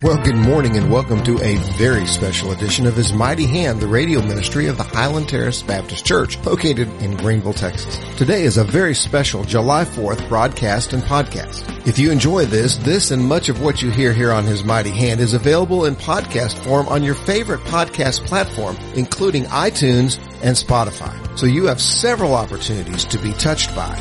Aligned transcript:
Well, 0.00 0.22
good 0.22 0.36
morning 0.36 0.76
and 0.76 0.92
welcome 0.92 1.24
to 1.24 1.42
a 1.42 1.56
very 1.76 2.06
special 2.06 2.52
edition 2.52 2.86
of 2.86 2.94
His 2.94 3.12
Mighty 3.12 3.46
Hand, 3.46 3.80
the 3.80 3.88
radio 3.88 4.22
ministry 4.22 4.68
of 4.68 4.76
the 4.76 4.84
Highland 4.84 5.28
Terrace 5.28 5.60
Baptist 5.60 6.06
Church, 6.06 6.38
located 6.46 6.86
in 7.02 7.16
Greenville, 7.16 7.52
Texas. 7.52 7.98
Today 8.16 8.44
is 8.44 8.58
a 8.58 8.62
very 8.62 8.94
special 8.94 9.42
July 9.42 9.84
4th 9.84 10.28
broadcast 10.28 10.92
and 10.92 11.02
podcast. 11.02 11.84
If 11.84 11.98
you 11.98 12.12
enjoy 12.12 12.44
this, 12.44 12.76
this 12.76 13.10
and 13.10 13.24
much 13.24 13.48
of 13.48 13.60
what 13.60 13.82
you 13.82 13.90
hear 13.90 14.12
here 14.12 14.30
on 14.30 14.44
His 14.44 14.62
Mighty 14.62 14.90
Hand 14.90 15.18
is 15.18 15.34
available 15.34 15.86
in 15.86 15.96
podcast 15.96 16.62
form 16.62 16.86
on 16.86 17.02
your 17.02 17.16
favorite 17.16 17.62
podcast 17.62 18.24
platform, 18.24 18.76
including 18.94 19.46
iTunes 19.46 20.18
and 20.44 20.54
Spotify. 20.54 21.36
So 21.36 21.46
you 21.46 21.66
have 21.66 21.80
several 21.80 22.34
opportunities 22.34 23.04
to 23.06 23.18
be 23.18 23.32
touched 23.32 23.74
by. 23.74 23.96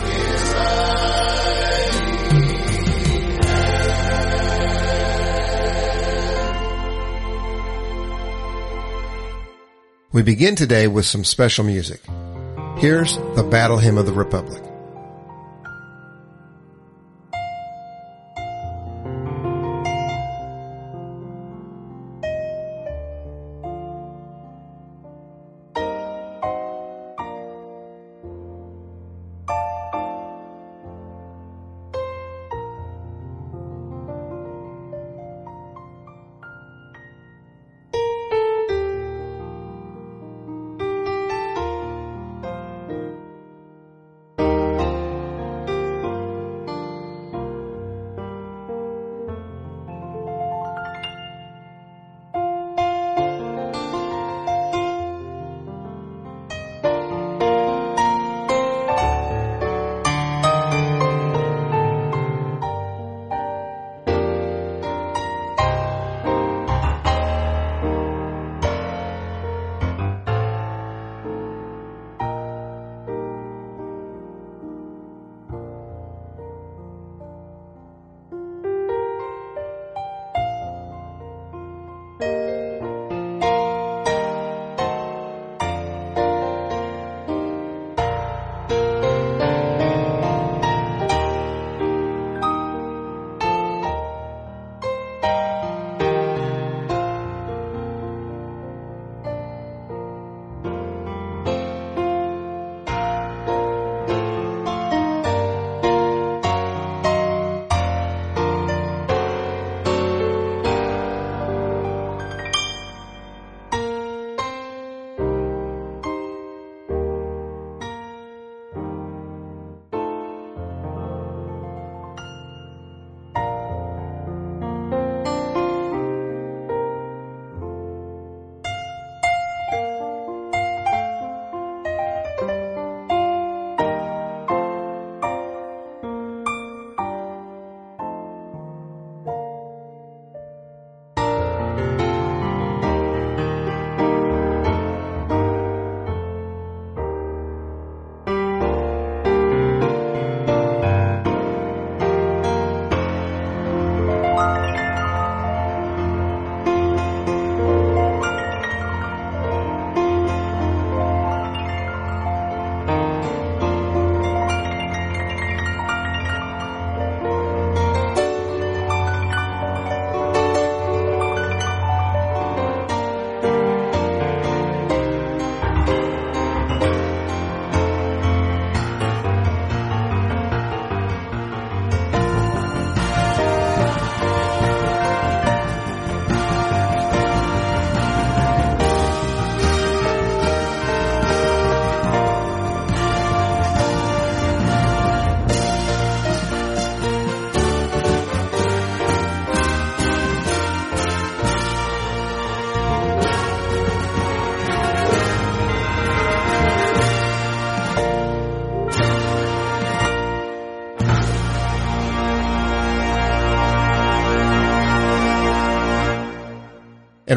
We 10.14 10.24
begin 10.24 10.56
today 10.56 10.88
with 10.88 11.06
some 11.06 11.26
special 11.26 11.66
music. 11.66 12.00
Here's 12.78 13.18
the 13.36 13.46
Battle 13.52 13.78
Hymn 13.78 13.98
of 13.98 14.06
the 14.06 14.14
Republic. 14.14 14.64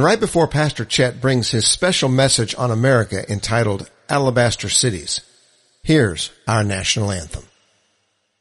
And 0.01 0.07
right 0.07 0.19
before 0.19 0.49
Pastor 0.49 0.87
Chet 0.87 1.21
brings 1.21 1.51
his 1.51 1.69
special 1.69 2.09
message 2.09 2.55
on 2.57 2.71
America 2.71 3.31
entitled 3.31 3.91
Alabaster 4.09 4.71
Cities, 4.71 5.21
here's 5.83 6.31
our 6.49 6.65
national 6.65 7.11
anthem. 7.11 7.43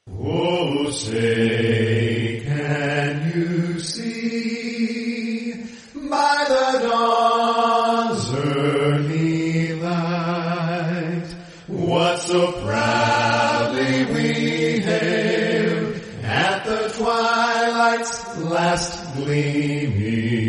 Oh, 0.10 0.90
say, 0.90 2.44
can 2.46 3.34
you 3.36 3.78
see 3.82 5.66
by 5.96 6.46
the 6.48 6.88
dawn's 6.88 8.34
early 8.36 9.74
light 9.82 11.28
what 11.68 12.20
so 12.20 12.54
proudly 12.62 14.06
we 14.06 14.80
hailed 14.80 16.02
at 16.24 16.64
the 16.64 16.94
twilight's 16.96 18.38
last 18.38 19.14
gleaming, 19.16 20.49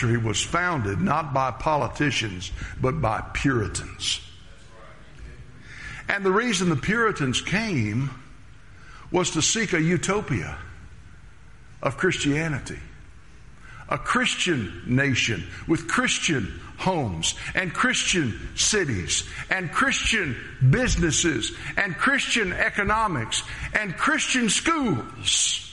country 0.00 0.16
was 0.16 0.42
founded 0.42 0.98
not 1.00 1.34
by 1.34 1.50
politicians, 1.50 2.50
but 2.80 3.02
by 3.02 3.20
Puritans. 3.34 4.20
And 6.08 6.24
the 6.24 6.32
reason 6.32 6.70
the 6.70 6.76
Puritans 6.76 7.42
came 7.42 8.10
was 9.12 9.32
to 9.32 9.42
seek 9.42 9.72
a 9.74 9.80
utopia 9.80 10.56
of 11.82 11.98
Christianity. 11.98 12.78
A 13.90 13.98
Christian 13.98 14.82
nation 14.86 15.46
with 15.66 15.88
Christian 15.88 16.60
homes 16.78 17.34
and 17.54 17.74
Christian 17.74 18.56
cities 18.56 19.28
and 19.50 19.70
Christian 19.70 20.34
businesses 20.70 21.52
and 21.76 21.94
Christian 21.96 22.52
economics 22.52 23.42
and 23.74 23.96
Christian 23.96 24.48
schools 24.48 25.69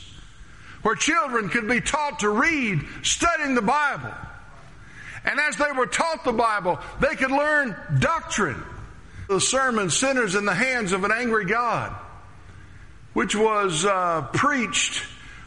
where 0.81 0.95
children 0.95 1.49
could 1.49 1.67
be 1.67 1.81
taught 1.81 2.19
to 2.19 2.29
read, 2.29 2.81
studying 3.03 3.55
the 3.55 3.61
Bible. 3.61 4.13
And 5.25 5.39
as 5.39 5.57
they 5.57 5.71
were 5.71 5.87
taught 5.87 6.23
the 6.23 6.31
Bible, 6.31 6.79
they 7.01 7.15
could 7.15 7.31
learn 7.31 7.75
doctrine. 7.99 8.63
The 9.27 9.41
sermon, 9.41 9.89
Sinners 9.89 10.35
in 10.35 10.45
the 10.45 10.53
Hands 10.53 10.91
of 10.93 11.03
an 11.03 11.11
Angry 11.11 11.45
God, 11.45 11.93
which 13.13 13.35
was 13.35 13.83
uh, 13.83 14.21
preached 14.33 15.03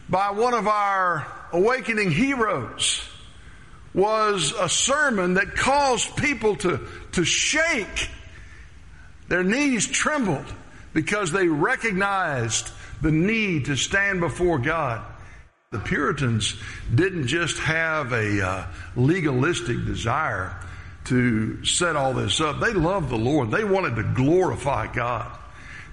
by 0.07 0.31
one 0.31 0.53
of 0.53 0.67
our 0.67 1.25
awakening 1.51 2.11
heroes, 2.11 3.01
was 3.93 4.53
a 4.59 4.69
sermon 4.69 5.33
that 5.33 5.55
caused 5.55 6.15
people 6.15 6.55
to, 6.57 6.79
to 7.13 7.23
shake. 7.23 8.09
Their 9.29 9.43
knees 9.43 9.87
trembled 9.87 10.45
because 10.93 11.31
they 11.31 11.47
recognized 11.47 12.69
the 13.01 13.11
need 13.11 13.65
to 13.65 13.75
stand 13.75 14.19
before 14.19 14.59
God. 14.59 15.03
The 15.71 15.79
Puritans 15.79 16.57
didn't 16.93 17.27
just 17.27 17.57
have 17.59 18.11
a 18.11 18.45
uh, 18.45 18.67
legalistic 18.97 19.85
desire 19.85 20.53
to 21.05 21.63
set 21.63 21.95
all 21.95 22.13
this 22.13 22.41
up. 22.41 22.59
They 22.59 22.73
loved 22.73 23.07
the 23.07 23.15
Lord. 23.15 23.51
They 23.51 23.63
wanted 23.63 23.95
to 23.95 24.03
glorify 24.03 24.91
God. 24.91 25.31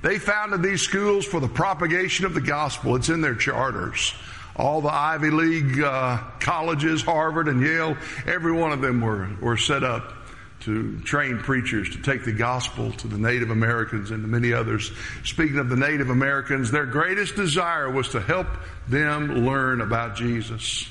They 0.03 0.19
founded 0.19 0.65
these 0.65 0.83
schools 0.83 1.25
for 1.25 1.39
the 1.39 1.47
propagation 1.47 2.27
of 2.27 2.35
the 2.35 2.41
gospel. 2.41 2.97
It's 2.97 3.09
in 3.09 3.21
their 3.21 3.37
charters. 3.37 4.15
All 4.57 4.81
the 4.81 4.93
Ivy 4.93 5.31
League 5.31 5.81
uh, 5.81 6.25
colleges, 6.41 7.01
Harvard 7.01 7.47
and 7.47 7.63
Yale, 7.63 7.97
every 8.27 8.51
one 8.51 8.73
of 8.73 8.81
them 8.81 9.01
were, 9.01 9.31
were 9.41 9.57
set 9.57 9.85
up 9.85 10.13
to 10.61 11.01
train 11.01 11.39
preachers 11.39 11.91
to 11.91 12.03
take 12.03 12.25
the 12.25 12.33
gospel 12.33 12.91
to 12.93 13.09
the 13.09 13.19
Native 13.19 13.51
Americans 13.51 14.11
and 14.11 14.23
to 14.23 14.29
many 14.29 14.53
others. 14.53 14.91
Speaking 15.25 15.59
of 15.59 15.69
the 15.69 15.77
Native 15.77 16.11
Americans, 16.11 16.71
their 16.71 16.87
greatest 16.87 17.37
desire 17.37 17.91
was 17.91 18.09
to 18.11 18.21
help 18.21 18.49
them 18.89 19.47
learn 19.47 19.81
about 19.81 20.17
Jesus 20.17 20.89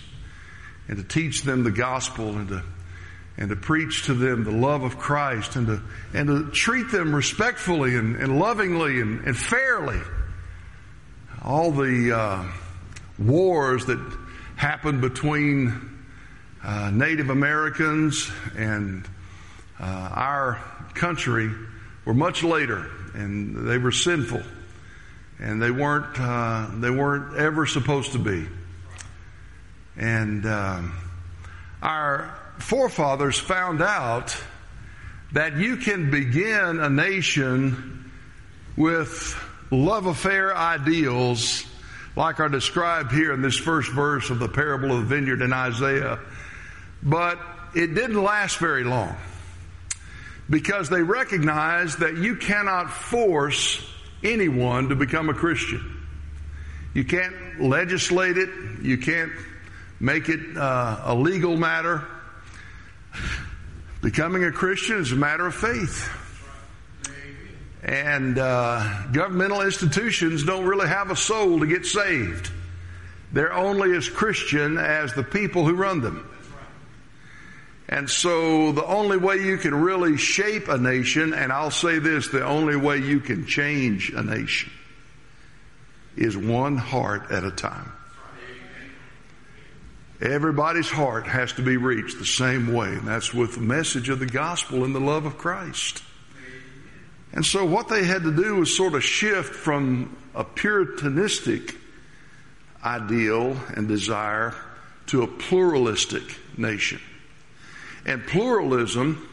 and 0.87 0.97
to 0.97 1.03
teach 1.03 1.43
them 1.43 1.63
the 1.63 1.71
gospel 1.71 2.37
and 2.37 2.47
to 2.49 2.63
and 3.39 3.49
to 3.49 3.55
preach 3.55 4.05
to 4.05 4.15
them 4.15 4.43
the 4.43 4.51
love 4.51 4.81
of 4.81 4.97
Christ 4.97 5.55
and 5.57 5.67
to 5.67 5.81
and 6.13 6.27
to 6.27 6.49
treat 6.51 6.91
them 6.91 7.15
respectfully 7.15 7.95
and, 7.95 8.15
and 8.15 8.39
lovingly 8.39 8.99
and, 8.99 9.25
and, 9.25 9.37
fairly. 9.37 9.99
All 11.43 11.71
the 11.71 12.17
uh, 12.17 12.43
wars 13.19 13.85
that 13.85 13.99
happened 14.55 15.01
between 15.01 15.99
uh, 16.63 16.89
Native 16.89 17.29
Americans 17.29 18.31
and 18.55 19.07
uh, 19.79 19.83
our 19.83 20.61
country 20.95 21.51
were 22.05 22.13
much 22.13 22.43
later, 22.43 22.89
and 23.13 23.67
they 23.67 23.77
were 23.77 23.91
sinful, 23.91 24.41
and 25.39 25.61
they 25.61 25.71
weren't 25.71 26.19
uh, 26.19 26.67
they 26.75 26.89
weren't 26.89 27.35
ever 27.37 27.65
supposed 27.65 28.13
to 28.13 28.19
be. 28.19 28.47
And 29.95 30.45
um, 30.45 30.93
our 31.81 32.33
forefathers 32.59 33.37
found 33.37 33.81
out 33.81 34.35
that 35.33 35.57
you 35.57 35.77
can 35.77 36.09
begin 36.09 36.79
a 36.79 36.89
nation 36.89 38.11
with 38.75 39.37
love 39.69 40.05
affair 40.05 40.55
ideals 40.55 41.65
like 42.15 42.39
are 42.39 42.49
described 42.49 43.11
here 43.11 43.31
in 43.33 43.41
this 43.41 43.57
first 43.57 43.91
verse 43.91 44.29
of 44.29 44.39
the 44.39 44.47
parable 44.47 44.91
of 44.91 45.01
the 45.01 45.15
vineyard 45.15 45.41
in 45.41 45.53
Isaiah. 45.53 46.19
But 47.03 47.39
it 47.75 47.93
didn't 47.93 48.23
last 48.23 48.57
very 48.57 48.83
long 48.83 49.15
because 50.49 50.89
they 50.89 51.01
recognize 51.01 51.97
that 51.97 52.17
you 52.17 52.35
cannot 52.35 52.91
force 52.91 53.85
anyone 54.23 54.89
to 54.89 54.95
become 54.95 55.29
a 55.29 55.33
Christian. 55.33 55.97
You 56.93 57.03
can't 57.03 57.61
legislate 57.61 58.37
it. 58.37 58.49
You 58.81 58.97
can't 58.97 59.31
make 59.99 60.29
it 60.29 60.57
uh, 60.57 61.01
a 61.03 61.15
legal 61.15 61.57
matter. 61.57 62.05
Becoming 64.01 64.43
a 64.43 64.51
Christian 64.51 64.97
is 64.97 65.11
a 65.11 65.15
matter 65.15 65.45
of 65.45 65.55
faith. 65.55 66.09
And 67.83 68.37
uh, 68.37 69.07
governmental 69.11 69.61
institutions 69.61 70.43
don't 70.43 70.65
really 70.65 70.87
have 70.87 71.11
a 71.11 71.15
soul 71.15 71.59
to 71.59 71.67
get 71.67 71.85
saved. 71.85 72.51
They're 73.31 73.53
only 73.53 73.95
as 73.95 74.09
Christian 74.09 74.77
as 74.77 75.13
the 75.13 75.23
people 75.23 75.65
who 75.65 75.75
run 75.75 76.01
them. 76.01 76.27
And 77.89 78.09
so 78.09 78.73
the 78.73 78.85
only 78.85 79.17
way 79.17 79.37
you 79.37 79.57
can 79.57 79.73
really 79.73 80.17
shape 80.17 80.67
a 80.67 80.77
nation, 80.77 81.33
and 81.33 81.53
I'll 81.53 81.71
say 81.71 81.99
this, 81.99 82.27
the 82.27 82.45
only 82.45 82.75
way 82.75 82.97
you 82.97 83.21
can 83.21 83.45
change 83.45 84.09
a 84.09 84.21
nation 84.21 84.71
is 86.17 86.35
one 86.35 86.75
heart 86.75 87.31
at 87.31 87.43
a 87.45 87.51
time. 87.51 87.91
Everybody's 90.19 90.89
heart 90.89 91.27
has 91.27 91.53
to 91.53 91.61
be 91.61 91.77
reached 91.77 92.17
the 92.17 92.25
same 92.25 92.73
way, 92.73 92.87
and 92.87 93.07
that's 93.07 93.33
with 93.33 93.53
the 93.53 93.61
message 93.61 94.09
of 94.09 94.19
the 94.19 94.25
gospel 94.25 94.83
and 94.83 94.93
the 94.93 94.99
love 94.99 95.25
of 95.25 95.37
Christ. 95.37 96.01
And 97.33 97.45
so 97.45 97.63
what 97.63 97.87
they 97.87 98.03
had 98.03 98.23
to 98.23 98.35
do 98.35 98.55
was 98.55 98.75
sort 98.75 98.95
of 98.95 99.03
shift 99.03 99.53
from 99.53 100.17
a 100.33 100.43
puritanistic 100.43 101.75
ideal 102.83 103.55
and 103.75 103.87
desire 103.87 104.55
to 105.07 105.21
a 105.21 105.27
pluralistic 105.27 106.23
nation. 106.57 106.99
And 108.07 108.25
pluralism 108.25 109.29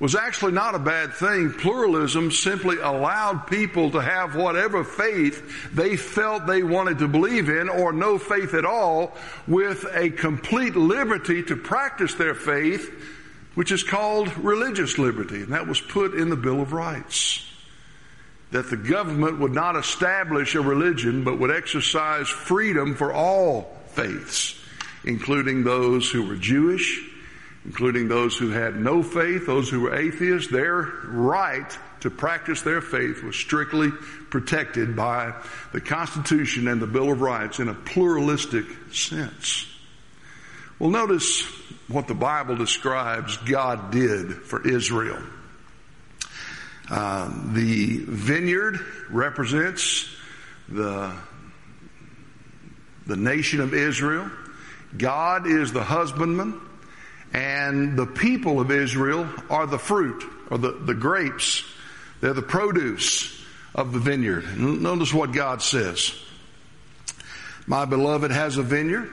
was 0.00 0.14
actually 0.14 0.52
not 0.52 0.74
a 0.74 0.78
bad 0.78 1.14
thing. 1.14 1.52
Pluralism 1.52 2.30
simply 2.30 2.78
allowed 2.78 3.46
people 3.46 3.92
to 3.92 4.00
have 4.00 4.34
whatever 4.34 4.84
faith 4.84 5.72
they 5.72 5.96
felt 5.96 6.46
they 6.46 6.62
wanted 6.62 6.98
to 6.98 7.08
believe 7.08 7.48
in 7.48 7.68
or 7.68 7.92
no 7.92 8.18
faith 8.18 8.54
at 8.54 8.64
all 8.64 9.16
with 9.46 9.86
a 9.94 10.10
complete 10.10 10.76
liberty 10.76 11.42
to 11.44 11.56
practice 11.56 12.14
their 12.14 12.34
faith, 12.34 12.92
which 13.54 13.72
is 13.72 13.82
called 13.82 14.36
religious 14.38 14.98
liberty. 14.98 15.42
And 15.42 15.52
that 15.52 15.66
was 15.66 15.80
put 15.80 16.14
in 16.14 16.28
the 16.28 16.36
Bill 16.36 16.60
of 16.60 16.72
Rights. 16.72 17.44
That 18.50 18.70
the 18.70 18.76
government 18.76 19.40
would 19.40 19.52
not 19.52 19.76
establish 19.76 20.54
a 20.54 20.60
religion, 20.60 21.22
but 21.22 21.38
would 21.38 21.50
exercise 21.50 22.28
freedom 22.28 22.94
for 22.94 23.12
all 23.12 23.76
faiths, 23.88 24.58
including 25.04 25.64
those 25.64 26.10
who 26.10 26.26
were 26.26 26.36
Jewish, 26.36 27.04
including 27.68 28.08
those 28.08 28.34
who 28.34 28.48
had 28.48 28.80
no 28.80 29.02
faith, 29.02 29.46
those 29.46 29.68
who 29.68 29.82
were 29.82 29.94
atheists, 29.94 30.50
their 30.50 30.90
right 31.04 31.78
to 32.00 32.08
practice 32.08 32.62
their 32.62 32.80
faith 32.80 33.22
was 33.22 33.36
strictly 33.36 33.90
protected 34.30 34.96
by 34.96 35.34
the 35.74 35.80
Constitution 35.82 36.66
and 36.66 36.80
the 36.80 36.86
Bill 36.86 37.12
of 37.12 37.20
Rights 37.20 37.58
in 37.58 37.68
a 37.68 37.74
pluralistic 37.74 38.64
sense. 38.90 39.66
Well, 40.78 40.88
notice 40.88 41.42
what 41.88 42.08
the 42.08 42.14
Bible 42.14 42.56
describes 42.56 43.36
God 43.36 43.90
did 43.90 44.32
for 44.32 44.66
Israel. 44.66 45.22
Uh, 46.90 47.30
the 47.52 47.98
vineyard 47.98 48.80
represents 49.10 50.08
the, 50.70 51.14
the 53.06 53.16
nation 53.16 53.60
of 53.60 53.74
Israel. 53.74 54.30
God 54.96 55.46
is 55.46 55.70
the 55.70 55.84
husbandman 55.84 56.62
and 57.32 57.96
the 57.96 58.06
people 58.06 58.60
of 58.60 58.70
Israel 58.70 59.28
are 59.50 59.66
the 59.66 59.78
fruit 59.78 60.24
or 60.50 60.58
the, 60.58 60.72
the 60.72 60.94
grapes. 60.94 61.64
They're 62.20 62.32
the 62.32 62.42
produce 62.42 63.44
of 63.74 63.92
the 63.92 63.98
vineyard. 63.98 64.58
Notice 64.58 65.12
what 65.12 65.32
God 65.32 65.62
says. 65.62 66.14
My 67.66 67.84
beloved 67.84 68.30
has 68.30 68.56
a 68.56 68.62
vineyard 68.62 69.10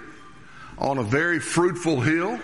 on 0.78 0.98
a 0.98 1.04
very 1.04 1.40
fruitful 1.40 2.02
hill. 2.02 2.40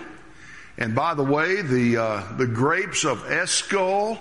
And 0.78 0.94
by 0.94 1.14
the 1.14 1.24
way, 1.24 1.62
the, 1.62 1.96
uh, 1.96 2.36
the 2.36 2.46
grapes 2.46 3.04
of 3.04 3.30
Eshcol 3.30 4.18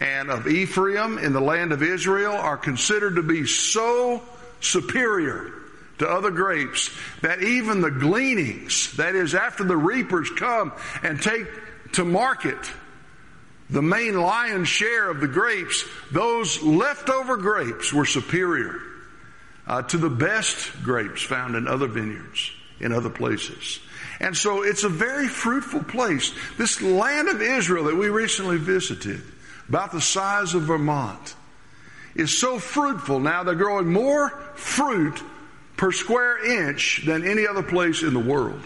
and 0.00 0.30
of 0.30 0.46
Ephraim 0.46 1.18
in 1.18 1.32
the 1.32 1.40
land 1.40 1.72
of 1.72 1.82
Israel 1.82 2.34
are 2.34 2.56
considered 2.56 3.16
to 3.16 3.22
be 3.22 3.46
so 3.46 4.22
superior 4.60 5.52
to 5.98 6.08
other 6.08 6.30
grapes 6.30 6.90
that 7.22 7.42
even 7.42 7.80
the 7.80 7.90
gleanings, 7.90 8.96
that 8.96 9.14
is 9.14 9.34
after 9.34 9.64
the 9.64 9.76
reapers 9.76 10.30
come 10.30 10.72
and 11.02 11.20
take 11.20 11.46
to 11.92 12.04
market 12.04 12.58
the 13.70 13.82
main 13.82 14.18
lion's 14.18 14.68
share 14.68 15.10
of 15.10 15.20
the 15.20 15.28
grapes, 15.28 15.84
those 16.10 16.62
leftover 16.62 17.36
grapes 17.36 17.92
were 17.92 18.06
superior 18.06 18.80
uh, 19.66 19.82
to 19.82 19.98
the 19.98 20.08
best 20.08 20.72
grapes 20.82 21.22
found 21.22 21.54
in 21.54 21.68
other 21.68 21.86
vineyards, 21.86 22.50
in 22.80 22.92
other 22.92 23.10
places. 23.10 23.80
And 24.20 24.36
so 24.36 24.62
it's 24.62 24.84
a 24.84 24.88
very 24.88 25.28
fruitful 25.28 25.84
place. 25.84 26.32
This 26.56 26.80
land 26.80 27.28
of 27.28 27.42
Israel 27.42 27.84
that 27.84 27.96
we 27.96 28.08
recently 28.08 28.56
visited, 28.56 29.22
about 29.68 29.92
the 29.92 30.00
size 30.00 30.54
of 30.54 30.62
Vermont, 30.62 31.34
is 32.16 32.38
so 32.38 32.58
fruitful 32.58 33.20
now 33.20 33.44
they're 33.44 33.54
growing 33.54 33.92
more 33.92 34.30
fruit 34.54 35.22
per 35.78 35.92
square 35.92 36.44
inch 36.44 37.04
than 37.06 37.24
any 37.24 37.46
other 37.46 37.62
place 37.62 38.02
in 38.02 38.12
the 38.12 38.20
world. 38.20 38.60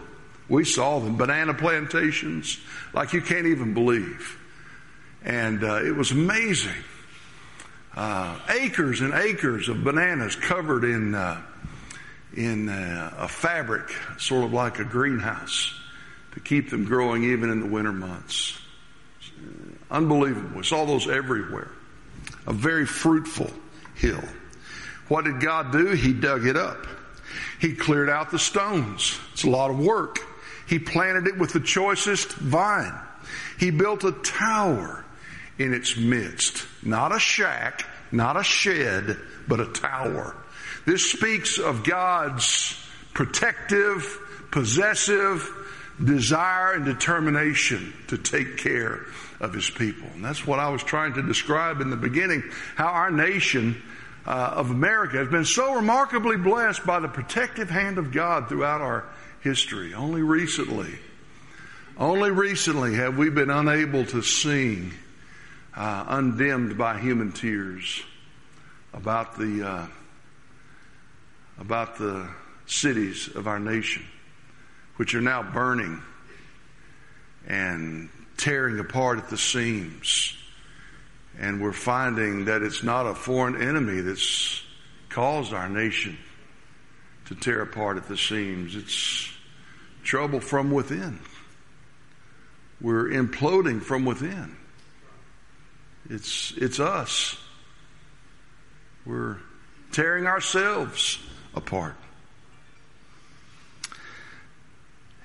We 0.48 0.64
saw 0.64 0.98
them, 0.98 1.16
banana 1.16 1.54
plantations, 1.54 2.58
like 2.92 3.12
you 3.12 3.20
can't 3.20 3.46
even 3.46 3.74
believe. 3.74 4.38
And 5.22 5.62
uh, 5.62 5.84
it 5.84 5.94
was 5.94 6.10
amazing. 6.10 6.72
Uh, 7.94 8.38
acres 8.48 9.02
and 9.02 9.12
acres 9.12 9.68
of 9.68 9.84
bananas 9.84 10.34
covered 10.34 10.84
in, 10.84 11.14
uh, 11.14 11.40
in 12.34 12.70
uh, 12.70 13.14
a 13.18 13.28
fabric, 13.28 13.94
sort 14.18 14.44
of 14.44 14.52
like 14.52 14.78
a 14.78 14.84
greenhouse, 14.84 15.78
to 16.32 16.40
keep 16.40 16.70
them 16.70 16.86
growing 16.86 17.24
even 17.24 17.50
in 17.50 17.60
the 17.60 17.66
winter 17.66 17.92
months. 17.92 18.58
Unbelievable. 19.90 20.56
We 20.56 20.64
saw 20.64 20.86
those 20.86 21.06
everywhere. 21.08 21.70
A 22.46 22.54
very 22.54 22.86
fruitful 22.86 23.50
hill. 23.94 24.24
What 25.08 25.26
did 25.26 25.40
God 25.40 25.72
do? 25.72 25.88
He 25.88 26.14
dug 26.14 26.46
it 26.46 26.56
up. 26.56 26.86
He 27.62 27.74
cleared 27.74 28.10
out 28.10 28.32
the 28.32 28.40
stones. 28.40 29.20
It's 29.32 29.44
a 29.44 29.50
lot 29.50 29.70
of 29.70 29.78
work. 29.78 30.18
He 30.66 30.80
planted 30.80 31.28
it 31.28 31.38
with 31.38 31.52
the 31.52 31.60
choicest 31.60 32.32
vine. 32.32 32.92
He 33.60 33.70
built 33.70 34.02
a 34.02 34.10
tower 34.10 35.04
in 35.60 35.72
its 35.72 35.96
midst. 35.96 36.66
Not 36.82 37.14
a 37.14 37.20
shack, 37.20 37.86
not 38.10 38.36
a 38.36 38.42
shed, 38.42 39.16
but 39.46 39.60
a 39.60 39.66
tower. 39.66 40.34
This 40.86 41.12
speaks 41.12 41.58
of 41.58 41.84
God's 41.84 42.84
protective, 43.14 44.18
possessive 44.50 45.48
desire 46.02 46.72
and 46.72 46.84
determination 46.84 47.92
to 48.08 48.18
take 48.18 48.56
care 48.56 49.06
of 49.38 49.54
his 49.54 49.70
people. 49.70 50.08
And 50.14 50.24
that's 50.24 50.44
what 50.44 50.58
I 50.58 50.68
was 50.70 50.82
trying 50.82 51.12
to 51.12 51.22
describe 51.22 51.80
in 51.80 51.90
the 51.90 51.96
beginning, 51.96 52.42
how 52.74 52.88
our 52.88 53.12
nation 53.12 53.80
uh, 54.26 54.30
of 54.30 54.70
America 54.70 55.16
has 55.16 55.28
been 55.28 55.44
so 55.44 55.74
remarkably 55.74 56.36
blessed 56.36 56.86
by 56.86 57.00
the 57.00 57.08
protective 57.08 57.68
hand 57.68 57.98
of 57.98 58.12
God 58.12 58.48
throughout 58.48 58.80
our 58.80 59.04
history. 59.40 59.94
Only 59.94 60.22
recently, 60.22 60.98
only 61.98 62.30
recently 62.30 62.94
have 62.94 63.18
we 63.18 63.30
been 63.30 63.50
unable 63.50 64.04
to 64.06 64.22
sing 64.22 64.92
uh, 65.74 66.04
undimmed 66.08 66.78
by 66.78 66.98
human 66.98 67.32
tears 67.32 68.02
about 68.92 69.38
the 69.38 69.66
uh, 69.66 69.86
about 71.58 71.96
the 71.96 72.28
cities 72.66 73.28
of 73.34 73.46
our 73.46 73.58
nation, 73.58 74.04
which 74.96 75.14
are 75.14 75.20
now 75.20 75.42
burning 75.42 76.00
and 77.46 78.08
tearing 78.36 78.78
apart 78.78 79.18
at 79.18 79.28
the 79.28 79.38
seams. 79.38 80.36
And 81.38 81.60
we're 81.60 81.72
finding 81.72 82.44
that 82.46 82.62
it's 82.62 82.82
not 82.82 83.06
a 83.06 83.14
foreign 83.14 83.60
enemy 83.60 84.00
that's 84.00 84.62
caused 85.08 85.52
our 85.52 85.68
nation 85.68 86.18
to 87.26 87.34
tear 87.34 87.62
apart 87.62 87.96
at 87.96 88.08
the 88.08 88.16
seams. 88.16 88.76
It's 88.76 89.30
trouble 90.02 90.40
from 90.40 90.70
within. 90.70 91.18
We're 92.80 93.08
imploding 93.10 93.80
from 93.82 94.04
within. 94.04 94.56
It's, 96.10 96.52
it's 96.56 96.80
us. 96.80 97.36
We're 99.06 99.38
tearing 99.92 100.26
ourselves 100.26 101.18
apart. 101.54 101.94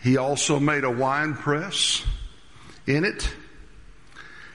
He 0.03 0.17
also 0.17 0.59
made 0.59 0.83
a 0.83 0.91
wine 0.91 1.33
press 1.33 2.03
in 2.85 3.03
it. 3.03 3.29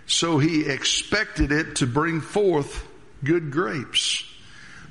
So 0.07 0.39
he 0.39 0.67
expected 0.67 1.53
it 1.53 1.77
to 1.77 1.87
bring 1.87 2.21
forth 2.21 2.87
good 3.25 3.51
grapes. 3.51 4.25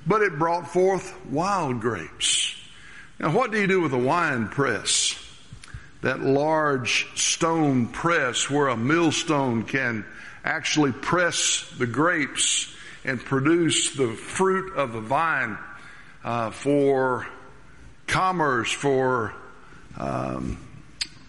But 0.08 0.22
it 0.22 0.40
brought 0.40 0.68
forth 0.68 1.14
wild 1.26 1.80
grapes. 1.80 2.56
Now, 3.20 3.32
what 3.32 3.52
do 3.52 3.60
you 3.60 3.68
do 3.68 3.82
with 3.82 3.94
a 3.94 4.00
wine 4.00 4.48
press? 4.48 5.16
That 6.02 6.22
large 6.22 7.08
stone 7.16 7.88
press 7.88 8.50
where 8.50 8.70
a 8.70 8.78
millstone 8.78 9.64
can 9.64 10.06
actually 10.44 10.92
press 10.92 11.72
the 11.78 11.86
grapes 11.86 12.74
and 13.04 13.20
produce 13.20 13.96
the 13.96 14.08
fruit 14.14 14.76
of 14.76 14.94
the 14.94 15.02
vine 15.02 15.58
uh, 16.24 16.50
for 16.50 17.28
commerce, 18.08 18.72
for 18.72 19.34
um, 19.98 20.58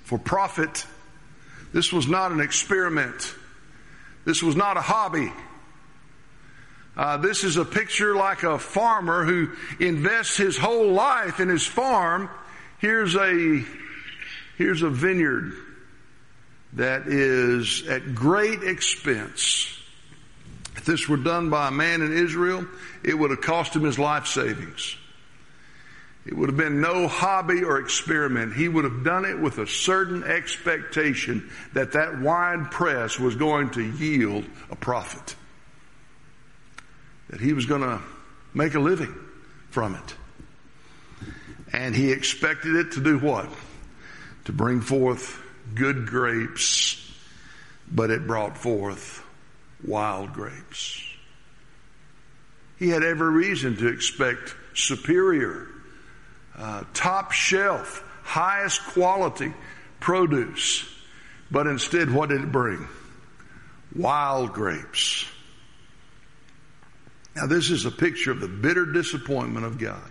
for 0.04 0.18
profit. 0.18 0.86
This 1.72 1.92
was 1.92 2.08
not 2.08 2.32
an 2.32 2.40
experiment. 2.40 3.34
This 4.24 4.42
was 4.42 4.56
not 4.56 4.76
a 4.76 4.80
hobby. 4.80 5.32
Uh, 6.96 7.16
this 7.16 7.42
is 7.42 7.56
a 7.56 7.64
picture 7.64 8.14
like 8.14 8.42
a 8.42 8.58
farmer 8.58 9.24
who 9.24 9.50
invests 9.80 10.36
his 10.36 10.58
whole 10.58 10.92
life 10.92 11.40
in 11.40 11.48
his 11.48 11.66
farm. 11.66 12.28
Here's 12.78 13.16
a 13.16 13.64
here's 14.58 14.82
a 14.82 14.90
vineyard 14.90 15.54
that 16.74 17.06
is 17.06 17.86
at 17.88 18.14
great 18.14 18.62
expense. 18.62 19.78
If 20.76 20.84
this 20.84 21.08
were 21.08 21.16
done 21.16 21.50
by 21.50 21.68
a 21.68 21.70
man 21.70 22.02
in 22.02 22.12
Israel, 22.12 22.66
it 23.04 23.18
would 23.18 23.30
have 23.30 23.40
cost 23.40 23.74
him 23.74 23.84
his 23.84 23.98
life 23.98 24.26
savings. 24.26 24.96
It 26.24 26.36
would 26.36 26.48
have 26.48 26.56
been 26.56 26.80
no 26.80 27.08
hobby 27.08 27.64
or 27.64 27.78
experiment. 27.78 28.54
He 28.54 28.68
would 28.68 28.84
have 28.84 29.02
done 29.02 29.24
it 29.24 29.38
with 29.38 29.58
a 29.58 29.66
certain 29.66 30.22
expectation 30.22 31.50
that 31.72 31.92
that 31.92 32.20
wine 32.20 32.66
press 32.66 33.18
was 33.18 33.34
going 33.34 33.70
to 33.70 33.82
yield 33.82 34.44
a 34.70 34.76
profit. 34.76 35.34
That 37.30 37.40
he 37.40 37.52
was 37.52 37.66
going 37.66 37.80
to 37.80 38.00
make 38.54 38.74
a 38.74 38.80
living 38.80 39.14
from 39.70 39.96
it. 39.96 40.14
And 41.72 41.96
he 41.96 42.12
expected 42.12 42.76
it 42.76 42.92
to 42.92 43.00
do 43.00 43.18
what? 43.18 43.48
To 44.44 44.52
bring 44.52 44.80
forth 44.80 45.40
good 45.74 46.06
grapes, 46.06 47.10
but 47.90 48.10
it 48.10 48.26
brought 48.26 48.58
forth 48.58 49.24
wild 49.84 50.32
grapes. 50.34 51.02
He 52.78 52.90
had 52.90 53.02
every 53.02 53.30
reason 53.30 53.76
to 53.76 53.88
expect 53.88 54.54
superior, 54.74 55.68
uh, 56.56 56.84
top 56.94 57.32
shelf, 57.32 58.04
highest 58.22 58.82
quality 58.86 59.52
produce. 60.00 60.88
But 61.50 61.66
instead, 61.66 62.10
what 62.10 62.30
did 62.30 62.42
it 62.42 62.52
bring? 62.52 62.86
Wild 63.94 64.52
grapes. 64.52 65.26
Now, 67.34 67.46
this 67.46 67.70
is 67.70 67.84
a 67.86 67.90
picture 67.90 68.30
of 68.30 68.40
the 68.40 68.48
bitter 68.48 68.86
disappointment 68.86 69.64
of 69.64 69.78
God 69.78 70.10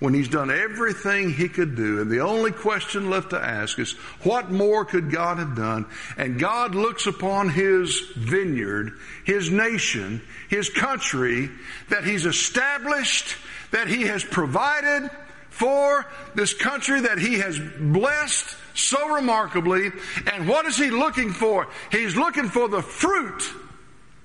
when 0.00 0.12
he's 0.12 0.28
done 0.28 0.50
everything 0.50 1.32
he 1.32 1.48
could 1.48 1.76
do. 1.76 2.00
And 2.00 2.10
the 2.10 2.20
only 2.20 2.50
question 2.50 3.10
left 3.10 3.30
to 3.30 3.40
ask 3.40 3.78
is, 3.78 3.92
what 4.22 4.50
more 4.50 4.84
could 4.84 5.10
God 5.10 5.38
have 5.38 5.56
done? 5.56 5.86
And 6.16 6.38
God 6.38 6.74
looks 6.74 7.06
upon 7.06 7.48
his 7.48 8.00
vineyard, 8.16 8.98
his 9.24 9.50
nation, 9.50 10.20
his 10.48 10.68
country 10.68 11.48
that 11.88 12.04
he's 12.04 12.26
established, 12.26 13.36
that 13.74 13.88
he 13.88 14.02
has 14.02 14.22
provided 14.22 15.10
for 15.50 16.06
this 16.36 16.54
country 16.54 17.00
that 17.00 17.18
he 17.18 17.40
has 17.40 17.58
blessed 17.58 18.56
so 18.74 19.14
remarkably. 19.14 19.90
And 20.32 20.48
what 20.48 20.66
is 20.66 20.76
he 20.76 20.90
looking 20.90 21.32
for? 21.32 21.66
He's 21.90 22.14
looking 22.14 22.48
for 22.48 22.68
the 22.68 22.82
fruit 22.82 23.42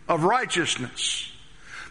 of 0.08 0.24
righteousness. 0.24 1.32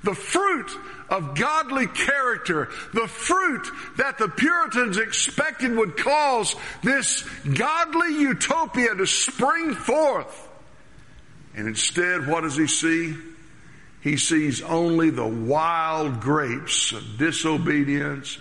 The 0.05 0.15
fruit 0.15 0.71
of 1.09 1.35
godly 1.35 1.89
character, 1.89 2.69
the 2.95 3.09
fruit 3.09 3.69
that 3.97 4.19
the 4.19 4.29
Puritans 4.29 4.97
expected 4.97 5.73
would 5.73 5.97
cause 5.97 6.55
this 6.85 7.25
godly 7.55 8.21
utopia 8.21 8.95
to 8.95 9.07
spring 9.07 9.75
forth. 9.75 10.49
And 11.57 11.67
instead, 11.67 12.29
what 12.29 12.43
does 12.43 12.57
he 12.57 12.69
see? 12.69 13.17
He 14.01 14.17
sees 14.17 14.63
only 14.63 15.11
the 15.11 15.27
wild 15.27 16.21
grapes 16.21 16.93
of 16.93 17.19
disobedience 17.19 18.39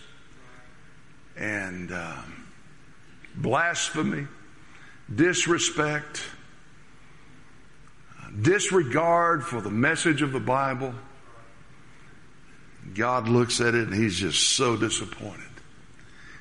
and 1.36 1.92
um, 1.92 2.46
blasphemy 3.36 4.28
disrespect, 5.14 6.24
disregard 8.42 9.44
for 9.44 9.62
the 9.62 9.72
message 9.72 10.22
of 10.22 10.32
the 10.32 10.40
Bible. 10.40 10.94
God 12.94 13.28
looks 13.28 13.62
at 13.62 13.76
it 13.76 13.88
and 13.88 13.94
he's 13.94 14.18
just 14.18 14.56
so 14.56 14.78
disappointed. 14.78 15.44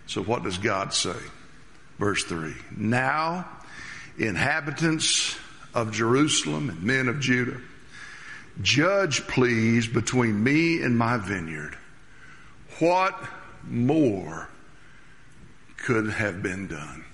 So 0.06 0.22
what 0.22 0.42
does 0.44 0.58
God 0.58 0.94
say? 0.94 1.16
Verse 1.98 2.24
3. 2.24 2.54
Now, 2.76 3.48
inhabitants 4.18 5.36
of 5.74 5.92
Jerusalem 5.92 6.70
and 6.70 6.82
men 6.82 7.08
of 7.08 7.20
Judah, 7.20 7.60
judge 8.62 9.26
please 9.26 9.86
between 9.86 10.42
me 10.42 10.82
and 10.82 10.96
my 10.96 11.16
vineyard. 11.16 11.76
What 12.78 13.18
more 13.64 14.48
could 15.76 16.10
have 16.10 16.42
been 16.42 16.66
done 16.66 17.04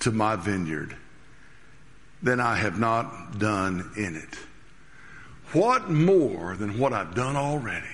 to 0.00 0.12
my 0.12 0.36
vineyard 0.36 0.96
than 2.22 2.40
I 2.40 2.56
have 2.56 2.78
not 2.78 3.38
done 3.38 3.90
in 3.96 4.16
it? 4.16 4.38
What 5.52 5.90
more 5.90 6.56
than 6.56 6.78
what 6.78 6.92
I've 6.92 7.14
done 7.14 7.36
already 7.36 7.86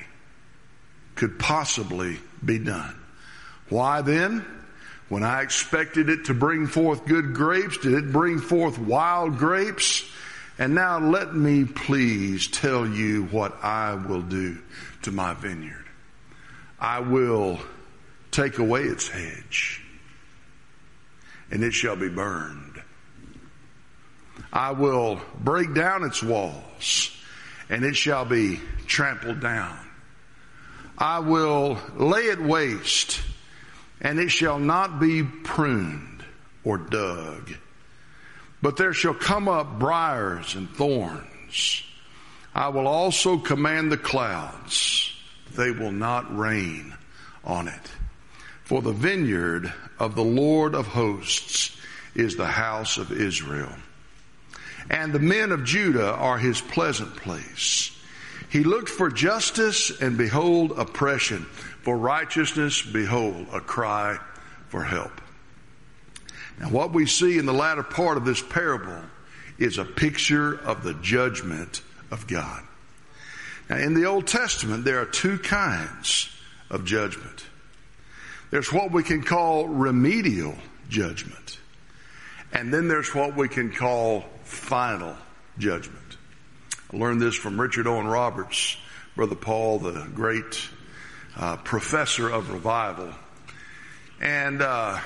could 1.15 1.39
possibly 1.39 2.19
be 2.45 2.59
done? 2.59 2.99
Why 3.69 4.03
then? 4.03 4.45
When 5.09 5.23
I 5.23 5.43
expected 5.43 6.09
it 6.09 6.27
to 6.27 6.35
bring 6.35 6.67
forth 6.67 7.05
good 7.05 7.35
grapes, 7.35 7.77
did 7.77 7.93
it 7.93 8.13
bring 8.13 8.39
forth 8.39 8.79
wild 8.79 9.37
grapes? 9.37 10.11
And 10.59 10.75
now 10.75 10.99
let 10.99 11.35
me 11.35 11.65
please 11.65 12.47
tell 12.49 12.87
you 12.87 13.25
what 13.25 13.63
I 13.63 13.95
will 13.95 14.23
do 14.23 14.59
to 15.03 15.11
my 15.11 15.35
vineyard. 15.35 15.87
I 16.79 17.01
will 17.01 17.59
take 18.31 18.59
away 18.59 18.83
its 18.83 19.09
hedge 19.09 19.83
and 21.51 21.63
it 21.63 21.73
shall 21.73 21.97
be 21.97 22.09
burned. 22.09 22.83
I 24.53 24.73
will 24.73 25.21
break 25.39 25.75
down 25.75 26.03
its 26.05 26.23
walls 26.23 27.17
and 27.69 27.85
it 27.85 27.97
shall 27.97 28.25
be 28.25 28.61
trampled 28.87 29.41
down. 29.41 29.79
I 30.99 31.21
will 31.21 31.79
lay 31.97 32.23
it 32.23 32.41
waste 32.41 33.21
and 34.01 34.19
it 34.19 34.31
shall 34.31 34.59
not 34.59 35.01
be 35.01 35.23
pruned 35.23 36.25
or 36.65 36.79
dug. 36.79 37.53
But 38.63 38.77
there 38.77 38.93
shall 38.93 39.15
come 39.15 39.49
up 39.49 39.79
briars 39.79 40.55
and 40.55 40.71
thorns. 40.71 41.83
I 42.55 42.69
will 42.69 42.87
also 42.87 43.37
command 43.37 43.91
the 43.91 43.97
clouds. 43.97 45.13
They 45.57 45.73
will 45.73 45.93
not 45.93 46.37
rain 46.37 46.95
on 47.45 47.67
it. 47.69 47.91
For 48.65 48.81
the 48.81 48.93
vineyard 48.93 49.73
of 49.99 50.15
the 50.15 50.25
Lord 50.25 50.75
of 50.75 50.87
hosts 50.87 51.77
is 52.15 52.37
the 52.37 52.47
house 52.47 52.97
of 52.97 53.11
Israel. 53.11 53.73
And 54.89 55.13
the 55.13 55.19
men 55.19 55.53
of 55.53 55.65
Judah 55.65 56.13
are 56.13 56.39
his 56.39 56.61
pleasant 56.61 57.17
place. 57.17 57.91
He 58.49 58.65
looked 58.65 58.89
for 58.89 59.11
justice 59.11 60.01
and 60.01 60.17
behold 60.17 60.73
oppression 60.79 61.47
for 61.83 61.97
righteousness, 61.97 62.83
behold, 62.83 63.47
a 63.53 63.61
cry 63.61 64.19
for 64.69 64.85
help. 64.85 65.21
Now, 66.63 66.69
what 66.69 66.93
we 66.93 67.07
see 67.07 67.39
in 67.39 67.47
the 67.47 67.53
latter 67.53 67.83
part 67.83 68.17
of 68.17 68.25
this 68.25 68.41
parable 68.41 69.03
is 69.59 69.79
a 69.79 69.85
picture 69.85 70.55
of 70.55 70.85
the 70.85 70.95
judgment 70.95 71.83
of 72.13 72.29
God. 72.29 72.63
Now, 73.69 73.79
in 73.79 73.95
the 73.95 74.05
Old 74.05 74.29
Testament, 74.29 74.85
there 74.85 75.01
are 75.01 75.07
two 75.07 75.39
kinds 75.39 76.31
of 76.71 76.85
judgment. 76.85 77.45
There's 78.51 78.73
what 78.73 78.93
we 78.93 79.03
can 79.03 79.23
call 79.23 79.67
remedial 79.67 80.55
judgment, 80.89 81.59
and 82.53 82.73
then 82.73 82.87
there's 82.87 83.13
what 83.13 83.35
we 83.35 83.49
can 83.49 83.73
call 83.73 84.25
final 84.45 85.17
judgment. 85.59 85.99
I 86.93 86.97
learned 86.97 87.21
this 87.21 87.35
from 87.35 87.61
Richard 87.61 87.89
Owen 87.89 88.07
Roberts, 88.07 88.77
Brother 89.17 89.35
Paul, 89.35 89.81
the 89.81 90.07
great 90.15 90.69
uh, 91.37 91.57
professor 91.57 92.29
of 92.29 92.53
revival. 92.53 93.11
And 94.21 94.63
uh, 94.63 95.01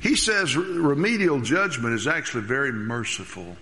he 0.00 0.16
says 0.16 0.56
remedial 0.56 1.40
judgment 1.40 1.94
is 1.94 2.06
actually 2.06 2.44
very 2.44 2.72
merciful. 2.72 3.56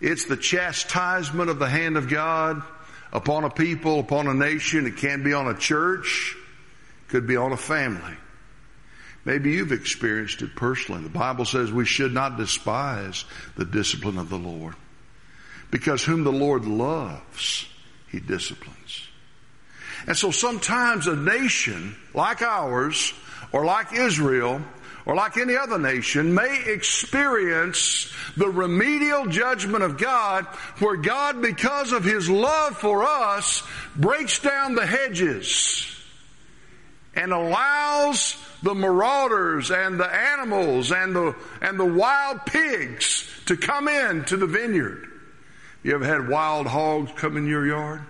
It's 0.00 0.24
the 0.24 0.36
chastisement 0.36 1.50
of 1.50 1.58
the 1.58 1.68
hand 1.68 1.96
of 1.96 2.08
God 2.08 2.62
upon 3.12 3.44
a 3.44 3.50
people, 3.50 4.00
upon 4.00 4.26
a 4.26 4.34
nation. 4.34 4.86
It 4.86 4.96
can 4.96 5.22
be 5.22 5.32
on 5.32 5.46
a 5.46 5.54
church, 5.54 6.36
could 7.08 7.26
be 7.26 7.36
on 7.36 7.52
a 7.52 7.56
family. 7.56 8.16
Maybe 9.24 9.52
you've 9.52 9.72
experienced 9.72 10.42
it 10.42 10.56
personally. 10.56 11.02
The 11.02 11.10
Bible 11.10 11.44
says 11.44 11.70
we 11.70 11.84
should 11.84 12.12
not 12.12 12.36
despise 12.36 13.24
the 13.56 13.66
discipline 13.66 14.18
of 14.18 14.30
the 14.30 14.38
Lord. 14.38 14.74
Because 15.70 16.02
whom 16.02 16.24
the 16.24 16.32
Lord 16.32 16.64
loves, 16.64 17.66
He 18.10 18.18
disciplines. 18.18 19.06
And 20.06 20.16
so 20.16 20.30
sometimes 20.30 21.06
a 21.06 21.14
nation 21.14 21.94
like 22.14 22.42
ours, 22.42 23.12
or 23.52 23.64
like 23.64 23.92
Israel, 23.92 24.62
or 25.10 25.16
like 25.16 25.36
any 25.38 25.56
other 25.56 25.76
nation, 25.76 26.32
may 26.32 26.62
experience 26.66 28.12
the 28.36 28.48
remedial 28.48 29.26
judgment 29.26 29.82
of 29.82 29.98
God, 29.98 30.44
where 30.78 30.94
God, 30.94 31.42
because 31.42 31.90
of 31.90 32.04
His 32.04 32.30
love 32.30 32.76
for 32.76 33.02
us, 33.02 33.64
breaks 33.96 34.38
down 34.38 34.76
the 34.76 34.86
hedges 34.86 35.84
and 37.16 37.32
allows 37.32 38.36
the 38.62 38.72
marauders 38.72 39.72
and 39.72 39.98
the 39.98 40.06
animals 40.06 40.92
and 40.92 41.16
the, 41.16 41.34
and 41.60 41.80
the 41.80 41.84
wild 41.84 42.46
pigs 42.46 43.28
to 43.46 43.56
come 43.56 43.88
in 43.88 44.24
to 44.26 44.36
the 44.36 44.46
vineyard. 44.46 45.08
You 45.82 45.96
ever 45.96 46.04
had 46.04 46.28
wild 46.28 46.68
hogs 46.68 47.10
come 47.16 47.36
in 47.36 47.48
your 47.48 47.66
yard? 47.66 48.02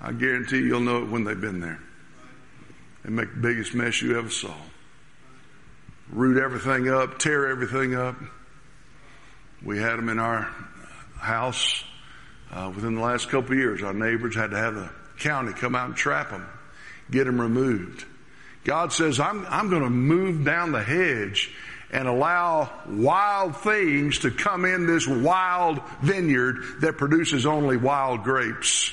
I 0.00 0.12
guarantee 0.12 0.60
you'll 0.60 0.80
know 0.80 1.02
it 1.02 1.10
when 1.10 1.24
they've 1.24 1.38
been 1.38 1.60
there. 1.60 1.80
They 3.04 3.10
make 3.10 3.28
the 3.34 3.40
biggest 3.40 3.74
mess 3.74 4.00
you 4.00 4.16
ever 4.18 4.30
saw. 4.30 4.54
Root 6.10 6.42
everything 6.42 6.88
up, 6.88 7.18
tear 7.18 7.48
everything 7.48 7.94
up. 7.94 8.16
We 9.64 9.78
had 9.78 9.96
them 9.96 10.08
in 10.08 10.18
our 10.18 10.48
house 11.18 11.84
uh, 12.52 12.70
within 12.74 12.94
the 12.94 13.00
last 13.00 13.28
couple 13.28 13.52
of 13.52 13.58
years. 13.58 13.82
Our 13.82 13.94
neighbors 13.94 14.34
had 14.34 14.50
to 14.50 14.56
have 14.56 14.74
the 14.74 14.90
county 15.18 15.52
come 15.52 15.74
out 15.74 15.86
and 15.88 15.96
trap 15.96 16.30
them, 16.30 16.46
get 17.10 17.24
them 17.24 17.40
removed. 17.40 18.04
God 18.64 18.92
says, 18.92 19.20
I'm, 19.20 19.46
I'm 19.46 19.70
going 19.70 19.82
to 19.82 19.90
move 19.90 20.44
down 20.44 20.72
the 20.72 20.82
hedge 20.82 21.52
and 21.90 22.08
allow 22.08 22.70
wild 22.88 23.56
things 23.58 24.20
to 24.20 24.30
come 24.30 24.64
in 24.64 24.86
this 24.86 25.06
wild 25.06 25.80
vineyard 26.02 26.80
that 26.80 26.98
produces 26.98 27.46
only 27.46 27.76
wild 27.76 28.24
grapes. 28.24 28.92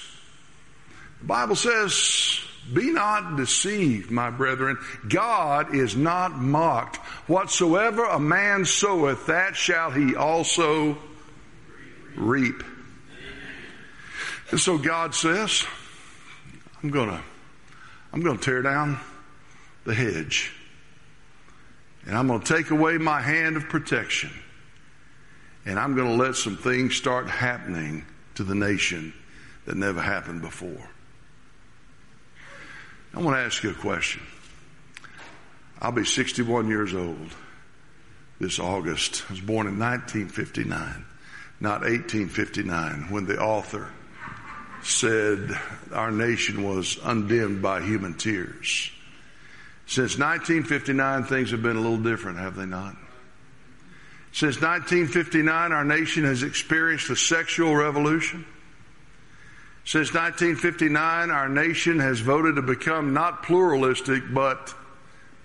The 1.22 1.26
Bible 1.26 1.56
says, 1.56 2.40
be 2.72 2.92
not 2.92 3.36
deceived, 3.36 4.10
my 4.10 4.30
brethren. 4.30 4.78
God 5.10 5.76
is 5.76 5.96
not 5.96 6.34
mocked. 6.34 6.98
Whatsoever 7.28 8.06
a 8.06 8.20
man 8.20 8.64
soweth, 8.64 9.26
that 9.26 9.56
shall 9.56 9.92
he 9.92 10.16
also 10.16 10.98
reap. 12.16 12.64
And 14.52 14.60
so 14.60 14.78
God 14.78 15.14
says, 15.14 15.66
I'm 16.82 16.90
gonna, 16.90 17.22
I'm 18.14 18.22
gonna 18.22 18.38
tear 18.38 18.62
down 18.62 19.00
the 19.84 19.94
hedge. 19.94 20.54
And 22.06 22.18
I'm 22.18 22.28
gonna 22.28 22.44
take 22.44 22.70
away 22.70 22.98
my 22.98 23.20
hand 23.20 23.58
of 23.58 23.68
protection. 23.68 24.32
And 25.66 25.80
I'm 25.80 25.96
gonna 25.96 26.16
let 26.16 26.36
some 26.36 26.58
things 26.58 26.96
start 26.96 27.30
happening 27.30 28.06
to 28.36 28.44
the 28.44 28.56
nation 28.56 29.14
that 29.66 29.76
never 29.76 30.02
happened 30.02 30.42
before. 30.42 30.90
I 33.16 33.22
want 33.22 33.38
to 33.38 33.42
ask 33.42 33.62
you 33.64 33.70
a 33.70 33.76
question. 33.76 34.24
I'll 35.80 35.92
be 35.92 36.04
61 36.04 36.68
years 36.68 36.96
old 36.96 37.30
this 38.40 38.58
August. 38.58 39.24
I 39.30 39.34
was 39.34 39.42
born 39.42 39.68
in 39.68 39.78
1959, 39.78 41.06
not 41.60 41.82
1859, 41.82 43.12
when 43.12 43.26
the 43.26 43.40
author 43.40 43.90
said 44.82 45.58
our 45.92 46.12
nation 46.12 46.64
was 46.64 46.98
undimmed 47.04 47.62
by 47.62 47.82
human 47.82 48.16
tears. 48.16 48.92
Since 49.86 50.18
1959, 50.18 51.26
things 51.26 51.52
have 51.52 51.62
been 51.62 51.78
a 51.78 51.82
little 51.82 51.98
different, 51.98 52.40
have 52.40 52.56
they 52.56 52.66
not? 52.66 52.96
Since 54.32 54.56
1959, 54.56 55.72
our 55.72 55.86
nation 55.86 56.24
has 56.24 56.42
experienced 56.42 57.12
a 57.12 57.16
sexual 57.16 57.76
revolution. 57.76 58.46
Since 59.86 60.14
1959, 60.14 61.30
our 61.30 61.50
nation 61.50 62.00
has 62.00 62.20
voted 62.22 62.56
to 62.56 62.62
become 62.62 63.14
not 63.14 63.44
pluralistic, 63.44 64.24
but 64.34 64.74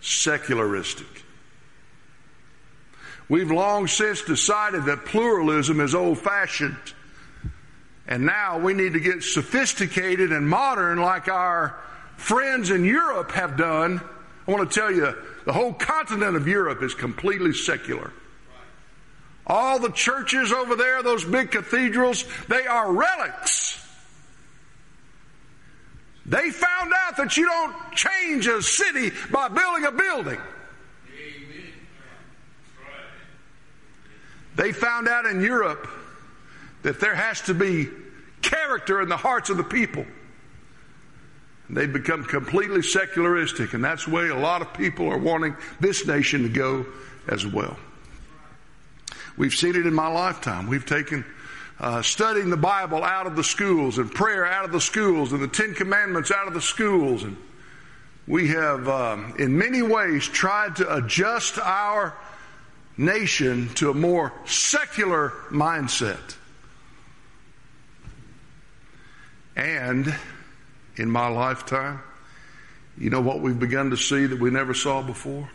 secularistic. 0.01 1.24
We've 3.29 3.51
long 3.51 3.88
since 3.88 4.22
decided 4.22 4.85
that 4.87 5.05
pluralism 5.05 5.81
is 5.81 5.94
old 5.94 6.18
fashioned. 6.18 6.94
And 8.07 8.24
now 8.24 8.59
we 8.59 8.72
need 8.72 8.94
to 8.94 9.01
get 9.01 9.22
sophisticated 9.22 10.33
and 10.33 10.48
modern 10.48 10.98
like 10.98 11.29
our 11.29 11.79
friends 12.16 12.70
in 12.70 12.85
Europe 12.85 13.33
have 13.33 13.59
done. 13.59 14.01
I 14.46 14.51
want 14.51 14.70
to 14.70 14.81
tell 14.81 14.90
you, 14.90 15.14
The 15.48 15.55
whole 15.55 15.72
continent 15.72 16.37
of 16.37 16.46
Europe 16.46 16.83
is 16.83 16.94
completely 16.94 17.55
secular. 17.55 18.12
All 19.46 19.79
the 19.79 19.90
churches 19.90 20.53
over 20.53 20.77
there, 20.77 21.03
those 21.03 21.24
big 21.24 21.51
cathedrals, 21.51 22.27
they 22.48 22.66
are 22.66 22.92
relics. 22.92 23.83
They 26.28 26.50
found 26.50 26.92
out 26.92 27.16
that 27.16 27.38
you 27.38 27.46
don't 27.46 27.74
change 27.92 28.46
a 28.46 28.60
city 28.60 29.12
by 29.32 29.48
building 29.48 29.86
a 29.86 29.92
building. 29.92 30.38
They 34.54 34.72
found 34.72 35.08
out 35.08 35.24
in 35.24 35.40
Europe 35.40 35.88
that 36.82 37.00
there 37.00 37.14
has 37.14 37.40
to 37.42 37.54
be 37.54 37.88
character 38.42 39.00
in 39.00 39.08
the 39.08 39.16
hearts 39.16 39.48
of 39.48 39.56
the 39.56 39.64
people. 39.64 40.04
They've 41.70 41.92
become 41.92 42.24
completely 42.24 42.82
secularistic, 42.82 43.72
and 43.72 43.82
that's 43.82 44.04
the 44.04 44.10
way 44.10 44.28
a 44.28 44.36
lot 44.36 44.60
of 44.60 44.74
people 44.74 45.10
are 45.10 45.18
wanting 45.18 45.56
this 45.80 46.06
nation 46.06 46.42
to 46.42 46.48
go 46.50 46.84
as 47.26 47.46
well. 47.46 47.78
We've 49.38 49.54
seen 49.54 49.76
it 49.76 49.86
in 49.86 49.94
my 49.94 50.08
lifetime. 50.08 50.66
We've 50.66 50.84
taken 50.84 51.24
uh, 51.80 52.02
studying 52.02 52.50
the 52.50 52.56
Bible 52.56 53.04
out 53.04 53.26
of 53.26 53.36
the 53.36 53.44
schools 53.44 53.98
and 53.98 54.10
prayer 54.10 54.44
out 54.44 54.64
of 54.64 54.72
the 54.72 54.80
schools 54.80 55.32
and 55.32 55.42
the 55.42 55.48
Ten 55.48 55.74
Commandments 55.74 56.30
out 56.30 56.48
of 56.48 56.54
the 56.54 56.60
schools. 56.60 57.22
And 57.22 57.36
we 58.26 58.48
have, 58.48 58.88
um, 58.88 59.34
in 59.38 59.56
many 59.56 59.82
ways, 59.82 60.26
tried 60.26 60.76
to 60.76 60.96
adjust 60.96 61.58
our 61.58 62.16
nation 62.96 63.68
to 63.74 63.90
a 63.90 63.94
more 63.94 64.32
secular 64.44 65.30
mindset. 65.50 66.34
And 69.54 70.14
in 70.96 71.10
my 71.10 71.28
lifetime, 71.28 72.00
you 72.96 73.10
know 73.10 73.20
what 73.20 73.40
we've 73.40 73.58
begun 73.58 73.90
to 73.90 73.96
see 73.96 74.26
that 74.26 74.38
we 74.38 74.50
never 74.50 74.74
saw 74.74 75.02
before? 75.02 75.48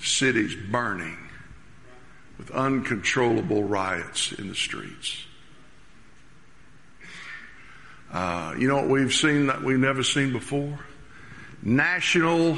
Cities 0.00 0.54
burning 0.70 1.27
with 2.38 2.50
uncontrollable 2.52 3.64
riots 3.64 4.32
in 4.32 4.48
the 4.48 4.54
streets. 4.54 5.24
Uh, 8.12 8.54
you 8.56 8.68
know 8.68 8.76
what 8.76 8.88
we've 8.88 9.12
seen 9.12 9.48
that 9.48 9.62
we've 9.62 9.78
never 9.78 10.02
seen 10.02 10.32
before? 10.32 10.78
National 11.62 12.56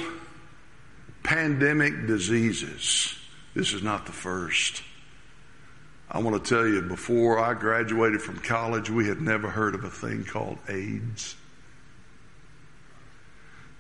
pandemic 1.23 2.07
diseases. 2.07 3.19
This 3.55 3.73
is 3.73 3.83
not 3.83 4.07
the 4.07 4.13
first. 4.13 4.83
I 6.11 6.19
want 6.19 6.45
to 6.45 6.49
tell 6.55 6.67
you, 6.67 6.83
before 6.83 7.39
I 7.39 7.55
graduated 7.55 8.21
from 8.21 8.39
college, 8.39 8.91
we 8.91 9.07
had 9.07 9.21
never 9.21 9.49
heard 9.49 9.75
of 9.75 9.85
a 9.85 9.91
thing 9.91 10.25
called 10.25 10.59
AIDS. 10.69 11.37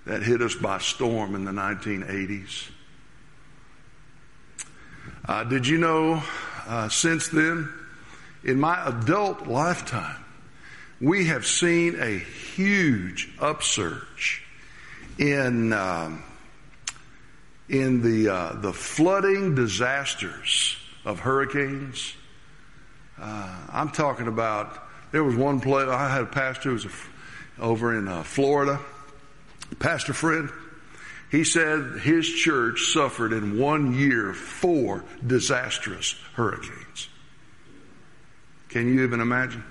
That 0.07 0.23
hit 0.23 0.41
us 0.41 0.55
by 0.55 0.79
storm 0.79 1.35
in 1.35 1.45
the 1.45 1.53
1980s. 1.53 2.71
Uh, 5.27 5.45
did 5.45 5.67
you 5.67 5.79
know 5.79 6.23
uh, 6.67 6.89
since 6.89 7.29
then, 7.29 7.69
in 8.45 8.59
my 8.59 8.87
adult 8.87 9.47
lifetime, 9.47 10.25
we 11.01 11.27
have 11.27 11.47
seen 11.47 11.97
a 12.01 12.19
huge 12.19 13.29
upsurge 13.41 14.43
in 15.19 15.73
um, 15.73 16.23
in 17.69 18.03
the 18.03 18.33
uh, 18.33 18.53
the 18.55 18.73
flooding 18.73 19.55
disasters 19.55 20.77
of 21.05 21.21
hurricanes. 21.21 22.15
Uh, 23.21 23.57
I'm 23.73 23.91
talking 23.91 24.27
about. 24.27 24.87
There 25.13 25.25
was 25.25 25.35
one 25.35 25.61
place 25.61 25.89
I 25.89 26.09
had 26.09 26.23
a 26.23 26.27
pastor 26.27 26.69
who 26.69 26.75
was 26.75 26.85
a, 26.85 26.91
over 27.59 27.99
in 27.99 28.07
uh, 28.07 28.23
Florida, 28.23 28.79
pastor 29.81 30.13
friend. 30.13 30.51
He 31.31 31.45
said 31.45 32.01
his 32.01 32.29
church 32.29 32.93
suffered 32.93 33.33
in 33.33 33.59
one 33.59 33.95
year 33.95 34.35
four 34.35 35.05
disastrous 35.25 36.17
hurricanes. 36.35 37.09
Can 38.69 38.93
you 38.93 39.05
even 39.05 39.21
imagine? 39.21 39.63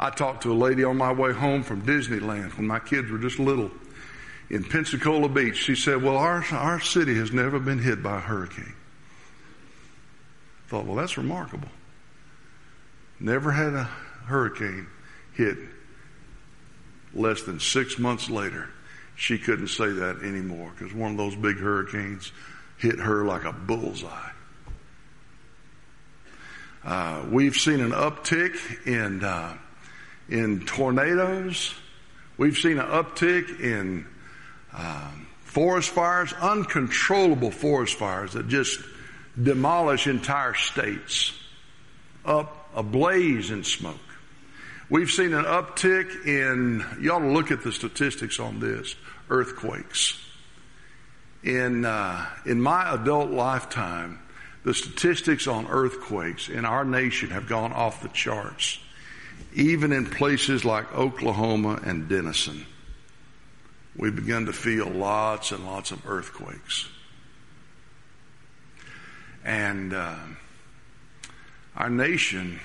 I 0.00 0.10
talked 0.10 0.42
to 0.44 0.52
a 0.52 0.54
lady 0.54 0.84
on 0.84 0.96
my 0.96 1.12
way 1.12 1.32
home 1.32 1.62
from 1.62 1.82
Disneyland 1.82 2.56
when 2.56 2.66
my 2.66 2.78
kids 2.78 3.10
were 3.10 3.18
just 3.18 3.38
little 3.38 3.70
in 4.48 4.64
Pensacola 4.64 5.28
Beach. 5.28 5.56
She 5.56 5.74
said, 5.74 6.02
Well, 6.02 6.16
our, 6.16 6.42
our 6.52 6.80
city 6.80 7.14
has 7.16 7.32
never 7.32 7.58
been 7.58 7.78
hit 7.78 8.02
by 8.02 8.16
a 8.16 8.20
hurricane. 8.20 8.74
I 10.66 10.70
thought, 10.70 10.86
Well, 10.86 10.96
that's 10.96 11.18
remarkable. 11.18 11.68
Never 13.20 13.52
had 13.52 13.74
a 13.74 13.84
hurricane 14.26 14.86
hit 15.34 15.58
less 17.12 17.42
than 17.42 17.60
six 17.60 17.98
months 17.98 18.30
later 18.30 18.70
she 19.16 19.38
couldn't 19.38 19.68
say 19.68 19.90
that 19.90 20.22
anymore 20.22 20.72
because 20.76 20.94
one 20.94 21.12
of 21.12 21.16
those 21.16 21.36
big 21.36 21.56
hurricanes 21.58 22.32
hit 22.78 22.98
her 22.98 23.24
like 23.24 23.44
a 23.44 23.52
bullseye. 23.52 24.30
Uh, 26.84 27.24
we've 27.30 27.56
seen 27.56 27.80
an 27.80 27.92
uptick 27.92 28.86
in 28.86 29.24
uh, 29.24 29.56
in 30.28 30.64
tornadoes. 30.66 31.74
We've 32.36 32.56
seen 32.56 32.78
an 32.78 32.86
uptick 32.86 33.60
in 33.60 34.06
um, 34.72 35.26
forest 35.44 35.90
fires, 35.90 36.32
uncontrollable 36.34 37.52
forest 37.52 37.94
fires 37.94 38.32
that 38.32 38.48
just 38.48 38.80
demolish 39.40 40.06
entire 40.06 40.54
states, 40.54 41.32
up 42.24 42.68
ablaze 42.74 43.50
in 43.50 43.64
smoke. 43.64 43.96
We've 44.94 45.10
seen 45.10 45.34
an 45.34 45.44
uptick 45.44 46.24
in, 46.24 46.84
you 47.00 47.10
ought 47.12 47.18
to 47.18 47.32
look 47.32 47.50
at 47.50 47.64
the 47.64 47.72
statistics 47.72 48.38
on 48.38 48.60
this, 48.60 48.94
earthquakes. 49.28 50.24
In, 51.42 51.84
uh, 51.84 52.24
in 52.46 52.60
my 52.60 52.94
adult 52.94 53.30
lifetime, 53.30 54.20
the 54.62 54.72
statistics 54.72 55.48
on 55.48 55.66
earthquakes 55.66 56.48
in 56.48 56.64
our 56.64 56.84
nation 56.84 57.30
have 57.30 57.48
gone 57.48 57.72
off 57.72 58.02
the 58.02 58.08
charts, 58.10 58.78
even 59.52 59.90
in 59.90 60.06
places 60.06 60.64
like 60.64 60.94
Oklahoma 60.94 61.80
and 61.84 62.08
Denison. 62.08 62.64
We've 63.96 64.14
begun 64.14 64.46
to 64.46 64.52
feel 64.52 64.86
lots 64.88 65.50
and 65.50 65.66
lots 65.66 65.90
of 65.90 66.06
earthquakes. 66.06 66.88
And 69.44 69.92
uh, 69.92 70.14
our 71.74 71.90
nation 71.90 72.60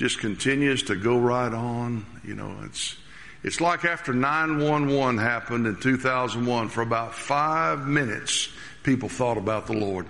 just 0.00 0.18
continues 0.18 0.84
to 0.84 0.96
go 0.96 1.18
right 1.18 1.52
on. 1.52 2.06
You 2.24 2.34
know, 2.34 2.56
it's 2.64 2.96
it's 3.42 3.60
like 3.60 3.84
after 3.84 4.14
911 4.14 5.18
happened 5.18 5.66
in 5.66 5.76
2001, 5.76 6.70
for 6.70 6.80
about 6.80 7.14
five 7.14 7.86
minutes, 7.86 8.48
people 8.82 9.10
thought 9.10 9.36
about 9.36 9.66
the 9.66 9.74
Lord. 9.74 10.06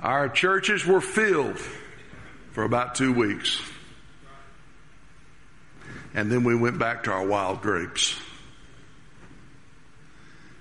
Our 0.00 0.30
churches 0.30 0.86
were 0.86 1.02
filled 1.02 1.58
for 2.52 2.64
about 2.64 2.94
two 2.94 3.12
weeks. 3.12 3.60
And 6.14 6.32
then 6.32 6.44
we 6.44 6.54
went 6.54 6.78
back 6.78 7.04
to 7.04 7.12
our 7.12 7.26
wild 7.26 7.60
grapes. 7.60 8.18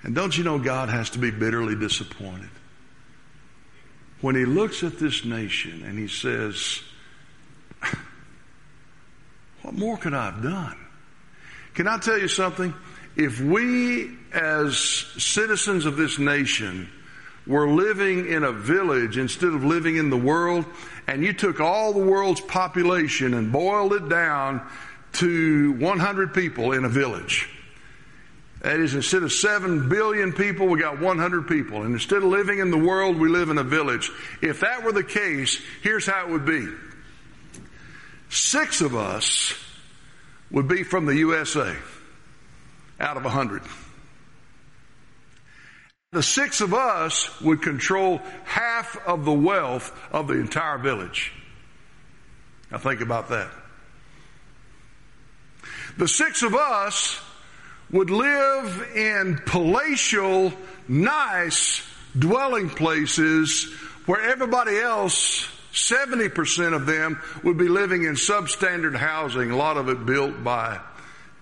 And 0.03 0.13
don't 0.13 0.37
you 0.37 0.43
know 0.43 0.59
God 0.59 0.89
has 0.89 1.11
to 1.11 1.19
be 1.19 1.31
bitterly 1.31 1.75
disappointed? 1.75 2.49
When 4.21 4.35
he 4.35 4.45
looks 4.45 4.83
at 4.83 4.99
this 4.99 5.25
nation 5.25 5.83
and 5.83 5.97
he 5.97 6.07
says, 6.07 6.81
What 9.61 9.73
more 9.73 9.97
could 9.97 10.13
I 10.13 10.25
have 10.25 10.41
done? 10.43 10.77
Can 11.73 11.87
I 11.87 11.97
tell 11.97 12.17
you 12.17 12.27
something? 12.27 12.73
If 13.15 13.39
we, 13.39 14.09
as 14.33 14.77
citizens 14.77 15.85
of 15.85 15.97
this 15.97 16.17
nation, 16.17 16.89
were 17.47 17.69
living 17.69 18.27
in 18.27 18.43
a 18.43 18.51
village 18.51 19.17
instead 19.17 19.53
of 19.53 19.63
living 19.63 19.97
in 19.97 20.09
the 20.09 20.17
world, 20.17 20.65
and 21.07 21.23
you 21.23 21.33
took 21.33 21.59
all 21.59 21.93
the 21.93 22.03
world's 22.03 22.41
population 22.41 23.33
and 23.33 23.51
boiled 23.51 23.93
it 23.93 24.07
down 24.09 24.65
to 25.13 25.73
100 25.73 26.33
people 26.33 26.71
in 26.71 26.85
a 26.85 26.89
village, 26.89 27.49
that 28.61 28.79
is, 28.79 28.93
instead 28.93 29.23
of 29.23 29.31
7 29.31 29.89
billion 29.89 30.33
people, 30.33 30.67
we 30.67 30.79
got 30.79 30.99
100 30.99 31.47
people. 31.47 31.81
And 31.81 31.93
instead 31.93 32.19
of 32.19 32.25
living 32.25 32.59
in 32.59 32.69
the 32.69 32.77
world, 32.77 33.17
we 33.17 33.27
live 33.27 33.49
in 33.49 33.57
a 33.57 33.63
village. 33.63 34.11
If 34.41 34.59
that 34.59 34.83
were 34.83 34.91
the 34.91 35.03
case, 35.03 35.59
here's 35.81 36.05
how 36.05 36.27
it 36.27 36.29
would 36.29 36.45
be. 36.45 36.67
Six 38.29 38.81
of 38.81 38.95
us 38.95 39.55
would 40.51 40.67
be 40.67 40.83
from 40.83 41.07
the 41.07 41.15
USA 41.15 41.75
out 42.99 43.17
of 43.17 43.23
100. 43.23 43.63
The 46.11 46.21
six 46.21 46.61
of 46.61 46.73
us 46.73 47.41
would 47.41 47.63
control 47.63 48.21
half 48.43 48.95
of 49.07 49.25
the 49.25 49.33
wealth 49.33 49.97
of 50.11 50.27
the 50.27 50.35
entire 50.35 50.77
village. 50.77 51.33
Now 52.69 52.77
think 52.77 53.01
about 53.01 53.29
that. 53.29 53.49
The 55.97 56.07
six 56.07 56.43
of 56.43 56.53
us 56.53 57.19
would 57.91 58.09
live 58.09 58.95
in 58.95 59.39
palatial, 59.45 60.53
nice 60.87 61.81
dwelling 62.17 62.69
places 62.69 63.71
where 64.05 64.21
everybody 64.21 64.77
else, 64.77 65.47
70% 65.73 66.73
of 66.73 66.85
them, 66.85 67.21
would 67.43 67.57
be 67.57 67.67
living 67.67 68.03
in 68.03 68.13
substandard 68.13 68.95
housing, 68.95 69.51
a 69.51 69.55
lot 69.55 69.77
of 69.77 69.89
it 69.89 70.05
built 70.05 70.43
by 70.43 70.79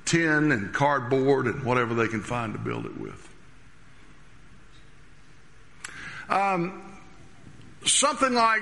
tin 0.06 0.52
and 0.52 0.74
cardboard 0.74 1.46
and 1.46 1.64
whatever 1.64 1.94
they 1.94 2.08
can 2.08 2.22
find 2.22 2.54
to 2.54 2.60
build 2.60 2.86
it 2.86 3.00
with. 3.00 3.28
Um, 6.30 6.84
something 7.86 8.34
like 8.34 8.62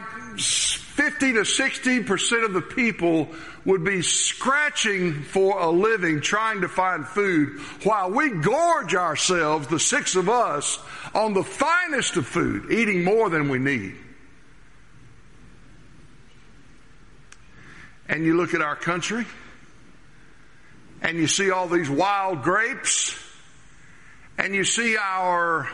50 0.97 1.33
to 1.33 1.45
60 1.45 2.03
percent 2.03 2.43
of 2.43 2.53
the 2.53 2.61
people 2.61 3.29
would 3.65 3.83
be 3.83 4.01
scratching 4.01 5.13
for 5.13 5.59
a 5.59 5.69
living 5.69 6.21
trying 6.21 6.61
to 6.61 6.67
find 6.67 7.07
food 7.07 7.59
while 7.83 8.09
we 8.09 8.31
gorge 8.31 8.95
ourselves, 8.95 9.67
the 9.67 9.79
six 9.79 10.15
of 10.15 10.27
us, 10.27 10.79
on 11.13 11.35
the 11.35 11.43
finest 11.43 12.17
of 12.17 12.25
food, 12.25 12.71
eating 12.71 13.03
more 13.03 13.29
than 13.29 13.47
we 13.47 13.59
need. 13.59 13.95
And 18.09 18.25
you 18.25 18.35
look 18.35 18.55
at 18.55 18.61
our 18.61 18.75
country 18.75 19.27
and 21.03 21.17
you 21.17 21.27
see 21.27 21.51
all 21.51 21.67
these 21.67 21.91
wild 21.91 22.41
grapes 22.41 23.15
and 24.39 24.55
you 24.55 24.63
see 24.63 24.97
our 24.97 25.69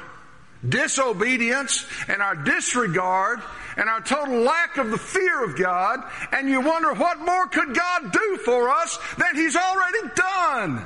disobedience 0.67 1.85
and 2.07 2.21
our 2.21 2.35
disregard 2.35 3.41
and 3.77 3.89
our 3.89 4.01
total 4.01 4.39
lack 4.41 4.77
of 4.77 4.91
the 4.91 4.97
fear 4.97 5.43
of 5.43 5.57
God, 5.57 6.03
and 6.31 6.49
you 6.49 6.61
wonder 6.61 6.93
what 6.93 7.19
more 7.19 7.47
could 7.47 7.75
God 7.75 8.11
do 8.11 8.37
for 8.37 8.69
us 8.69 8.97
than 9.17 9.35
He's 9.35 9.55
already 9.55 10.09
done. 10.15 10.85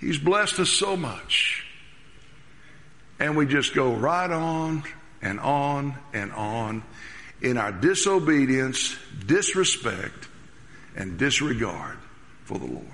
He's 0.00 0.18
blessed 0.18 0.60
us 0.60 0.70
so 0.70 0.96
much. 0.96 1.64
And 3.18 3.36
we 3.36 3.46
just 3.46 3.74
go 3.74 3.94
right 3.94 4.30
on 4.30 4.84
and 5.22 5.40
on 5.40 5.94
and 6.12 6.32
on 6.32 6.84
in 7.40 7.56
our 7.56 7.72
disobedience, 7.72 8.96
disrespect, 9.26 10.28
and 10.96 11.18
disregard 11.18 11.98
for 12.44 12.58
the 12.58 12.66
Lord. 12.66 12.86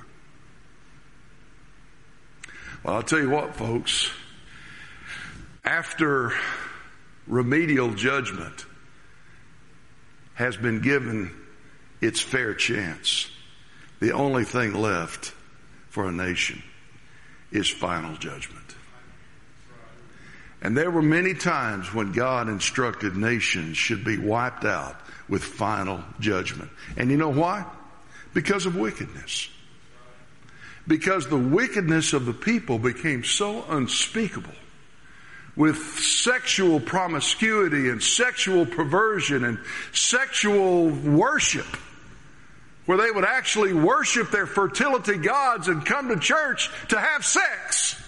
Well, 2.83 2.97
I'll 2.97 3.03
tell 3.03 3.21
you 3.21 3.31
what, 3.31 3.55
folks 3.55 4.11
after 5.65 6.33
remedial 7.27 7.95
judgment 7.95 8.67
has 10.35 10.57
been 10.57 10.81
given 10.81 11.31
its 12.01 12.21
fair 12.21 12.55
chance, 12.55 13.31
the 14.01 14.13
only 14.13 14.45
thing 14.45 14.75
left 14.75 15.33
for 15.89 16.07
a 16.07 16.13
nation 16.13 16.63
is 17.51 17.69
final 17.69 18.17
judgment. 18.17 18.61
And 20.61 20.77
there 20.77 20.91
were 20.91 21.03
many 21.03 21.35
times 21.35 21.93
when 21.93 22.13
God 22.13 22.49
instructed 22.49 23.17
nations 23.17 23.77
should 23.77 24.05
be 24.05 24.19
wiped 24.19 24.65
out 24.65 24.97
with 25.29 25.45
final 25.45 26.03
judgment. 26.21 26.71
And 26.97 27.11
you 27.11 27.17
know 27.17 27.31
why? 27.31 27.65
Because 28.33 28.67
of 28.67 28.77
wickedness. 28.77 29.49
Because 30.87 31.29
the 31.29 31.39
wickedness 31.39 32.13
of 32.13 32.27
the 32.27 32.33
people 32.33 32.79
became 32.79 33.25
so 33.25 33.65
unspeakable 33.69 34.55
with 35.57 35.77
sexual 35.77 36.81
promiscuity 36.81 37.89
and 37.89 38.03
sexual 38.03 38.67
perversion 38.67 39.45
and 39.45 39.59
sexual 39.93 40.89
worship 40.89 41.67
where 42.87 42.99
they 42.99 43.11
would 43.11 43.25
actually 43.25 43.73
worship 43.73 44.31
their 44.31 44.47
fertility 44.47 45.17
gods 45.17 45.69
and 45.69 45.87
come 45.87 46.09
to 46.09 46.19
church 46.19 46.71
to 46.89 46.99
have 46.99 47.25
sex. 47.25 48.01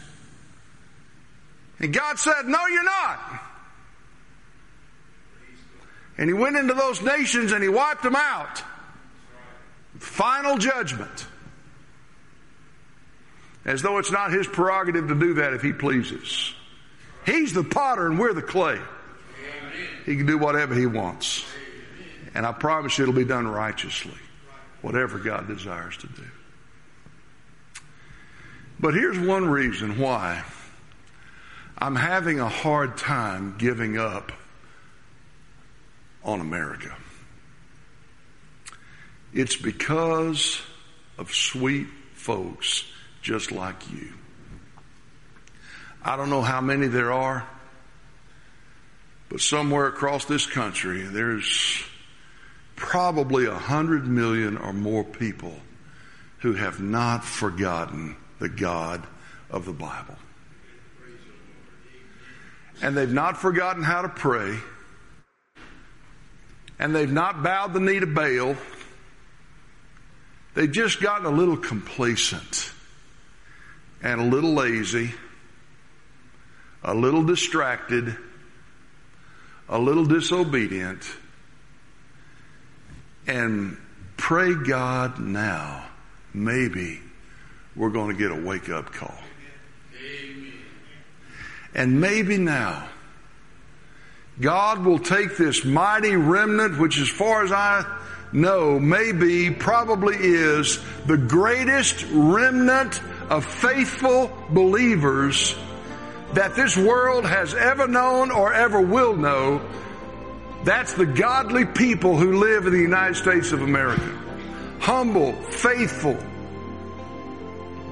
And 1.78 1.92
God 1.92 2.18
said, 2.18 2.46
no, 2.46 2.66
you're 2.66 2.84
not. 2.84 3.40
And 6.18 6.28
he 6.28 6.34
went 6.34 6.56
into 6.56 6.74
those 6.74 7.02
nations 7.02 7.52
and 7.52 7.62
he 7.62 7.68
wiped 7.68 8.02
them 8.02 8.16
out. 8.16 8.62
Final 9.98 10.58
judgment. 10.58 11.26
As 13.64 13.82
though 13.82 13.98
it's 13.98 14.12
not 14.12 14.32
his 14.32 14.46
prerogative 14.46 15.08
to 15.08 15.14
do 15.14 15.34
that 15.34 15.52
if 15.52 15.62
he 15.62 15.72
pleases. 15.72 16.54
He's 17.26 17.52
the 17.52 17.64
potter 17.64 18.06
and 18.06 18.18
we're 18.18 18.32
the 18.32 18.42
clay. 18.42 18.80
He 20.06 20.16
can 20.16 20.26
do 20.26 20.38
whatever 20.38 20.74
he 20.74 20.86
wants. 20.86 21.44
And 22.34 22.46
I 22.46 22.52
promise 22.52 22.96
you 22.96 23.04
it'll 23.04 23.14
be 23.14 23.24
done 23.24 23.48
righteously. 23.48 24.14
Whatever 24.80 25.18
God 25.18 25.48
desires 25.48 25.96
to 25.98 26.06
do. 26.06 26.22
But 28.78 28.94
here's 28.94 29.18
one 29.18 29.48
reason 29.48 29.98
why 29.98 30.44
I'm 31.76 31.96
having 31.96 32.38
a 32.38 32.48
hard 32.48 32.96
time 32.96 33.56
giving 33.58 33.98
up 33.98 34.32
on 36.22 36.40
America. 36.40 36.94
It's 39.32 39.56
because 39.56 40.60
of 41.18 41.34
sweet 41.34 41.88
folks 42.14 42.84
just 43.22 43.50
like 43.50 43.90
you. 43.90 44.12
I 46.06 46.14
don't 46.14 46.30
know 46.30 46.40
how 46.40 46.60
many 46.60 46.86
there 46.86 47.12
are, 47.12 47.44
but 49.28 49.40
somewhere 49.40 49.88
across 49.88 50.24
this 50.24 50.46
country, 50.46 51.02
there's 51.02 51.82
probably 52.76 53.46
a 53.46 53.56
hundred 53.56 54.06
million 54.06 54.56
or 54.56 54.72
more 54.72 55.02
people 55.02 55.56
who 56.38 56.52
have 56.52 56.78
not 56.78 57.24
forgotten 57.24 58.14
the 58.38 58.48
God 58.48 59.04
of 59.50 59.64
the 59.64 59.72
Bible. 59.72 60.14
And 62.80 62.96
they've 62.96 63.12
not 63.12 63.36
forgotten 63.36 63.82
how 63.82 64.02
to 64.02 64.08
pray. 64.08 64.58
And 66.78 66.94
they've 66.94 67.12
not 67.12 67.42
bowed 67.42 67.74
the 67.74 67.80
knee 67.80 67.98
to 67.98 68.06
Baal. 68.06 68.54
They've 70.54 70.70
just 70.70 71.00
gotten 71.00 71.26
a 71.26 71.30
little 71.30 71.56
complacent 71.56 72.70
and 74.04 74.20
a 74.20 74.24
little 74.24 74.52
lazy 74.52 75.12
a 76.86 76.94
little 76.94 77.24
distracted, 77.24 78.16
a 79.68 79.78
little 79.78 80.06
disobedient, 80.06 81.02
and 83.26 83.76
pray 84.16 84.54
God 84.54 85.18
now, 85.18 85.84
maybe 86.32 87.00
we're 87.74 87.90
going 87.90 88.16
to 88.16 88.22
get 88.22 88.30
a 88.30 88.40
wake 88.40 88.68
up 88.68 88.92
call. 88.92 89.18
And 91.74 92.00
maybe 92.00 92.38
now, 92.38 92.88
God 94.40 94.84
will 94.84 95.00
take 95.00 95.36
this 95.36 95.64
mighty 95.64 96.14
remnant, 96.14 96.78
which 96.78 96.98
as 97.00 97.08
far 97.08 97.42
as 97.42 97.50
I 97.50 97.84
know, 98.32 98.78
maybe, 98.78 99.50
probably 99.50 100.14
is 100.16 100.78
the 101.06 101.16
greatest 101.16 102.06
remnant 102.12 103.00
of 103.28 103.44
faithful 103.44 104.30
believers 104.50 105.56
that 106.36 106.54
this 106.54 106.76
world 106.76 107.24
has 107.24 107.54
ever 107.54 107.88
known 107.88 108.30
or 108.30 108.52
ever 108.52 108.78
will 108.78 109.16
know, 109.16 109.58
that's 110.64 110.92
the 110.92 111.06
godly 111.06 111.64
people 111.64 112.14
who 112.18 112.38
live 112.38 112.66
in 112.66 112.74
the 112.74 112.78
United 112.78 113.14
States 113.14 113.52
of 113.52 113.62
America. 113.62 114.06
Humble, 114.78 115.32
faithful, 115.32 116.18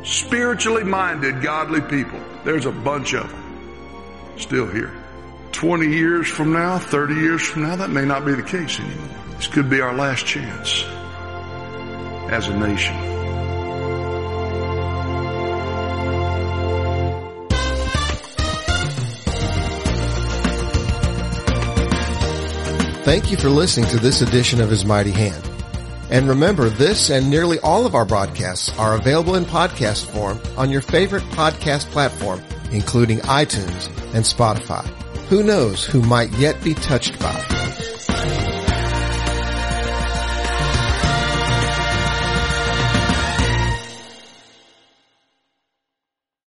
spiritually 0.02 0.84
minded, 0.84 1.40
godly 1.40 1.80
people. 1.80 2.20
There's 2.44 2.66
a 2.66 2.72
bunch 2.72 3.14
of 3.14 3.30
them 3.30 4.34
still 4.36 4.66
here. 4.66 4.92
20 5.52 5.86
years 5.86 6.28
from 6.28 6.52
now, 6.52 6.78
30 6.78 7.14
years 7.14 7.40
from 7.40 7.62
now, 7.62 7.76
that 7.76 7.88
may 7.88 8.04
not 8.04 8.26
be 8.26 8.34
the 8.34 8.42
case 8.42 8.78
anymore. 8.78 9.18
This 9.36 9.46
could 9.46 9.70
be 9.70 9.80
our 9.80 9.94
last 9.94 10.26
chance 10.26 10.84
as 12.30 12.48
a 12.48 12.58
nation. 12.58 13.23
Thank 23.04 23.30
you 23.30 23.36
for 23.36 23.50
listening 23.50 23.86
to 23.90 23.98
this 23.98 24.22
edition 24.22 24.62
of 24.62 24.70
His 24.70 24.86
Mighty 24.86 25.10
Hand. 25.10 25.46
And 26.10 26.26
remember, 26.26 26.70
this 26.70 27.10
and 27.10 27.28
nearly 27.28 27.58
all 27.58 27.84
of 27.84 27.94
our 27.94 28.06
broadcasts 28.06 28.70
are 28.78 28.96
available 28.96 29.34
in 29.34 29.44
podcast 29.44 30.06
form 30.06 30.40
on 30.56 30.70
your 30.70 30.80
favorite 30.80 31.22
podcast 31.24 31.90
platform, 31.90 32.40
including 32.72 33.18
iTunes 33.18 33.88
and 34.14 34.24
Spotify. 34.24 34.86
Who 35.28 35.42
knows 35.42 35.84
who 35.84 36.00
might 36.00 36.32
yet 36.32 36.64
be 36.64 36.72
touched 36.72 37.20
by 37.20 37.34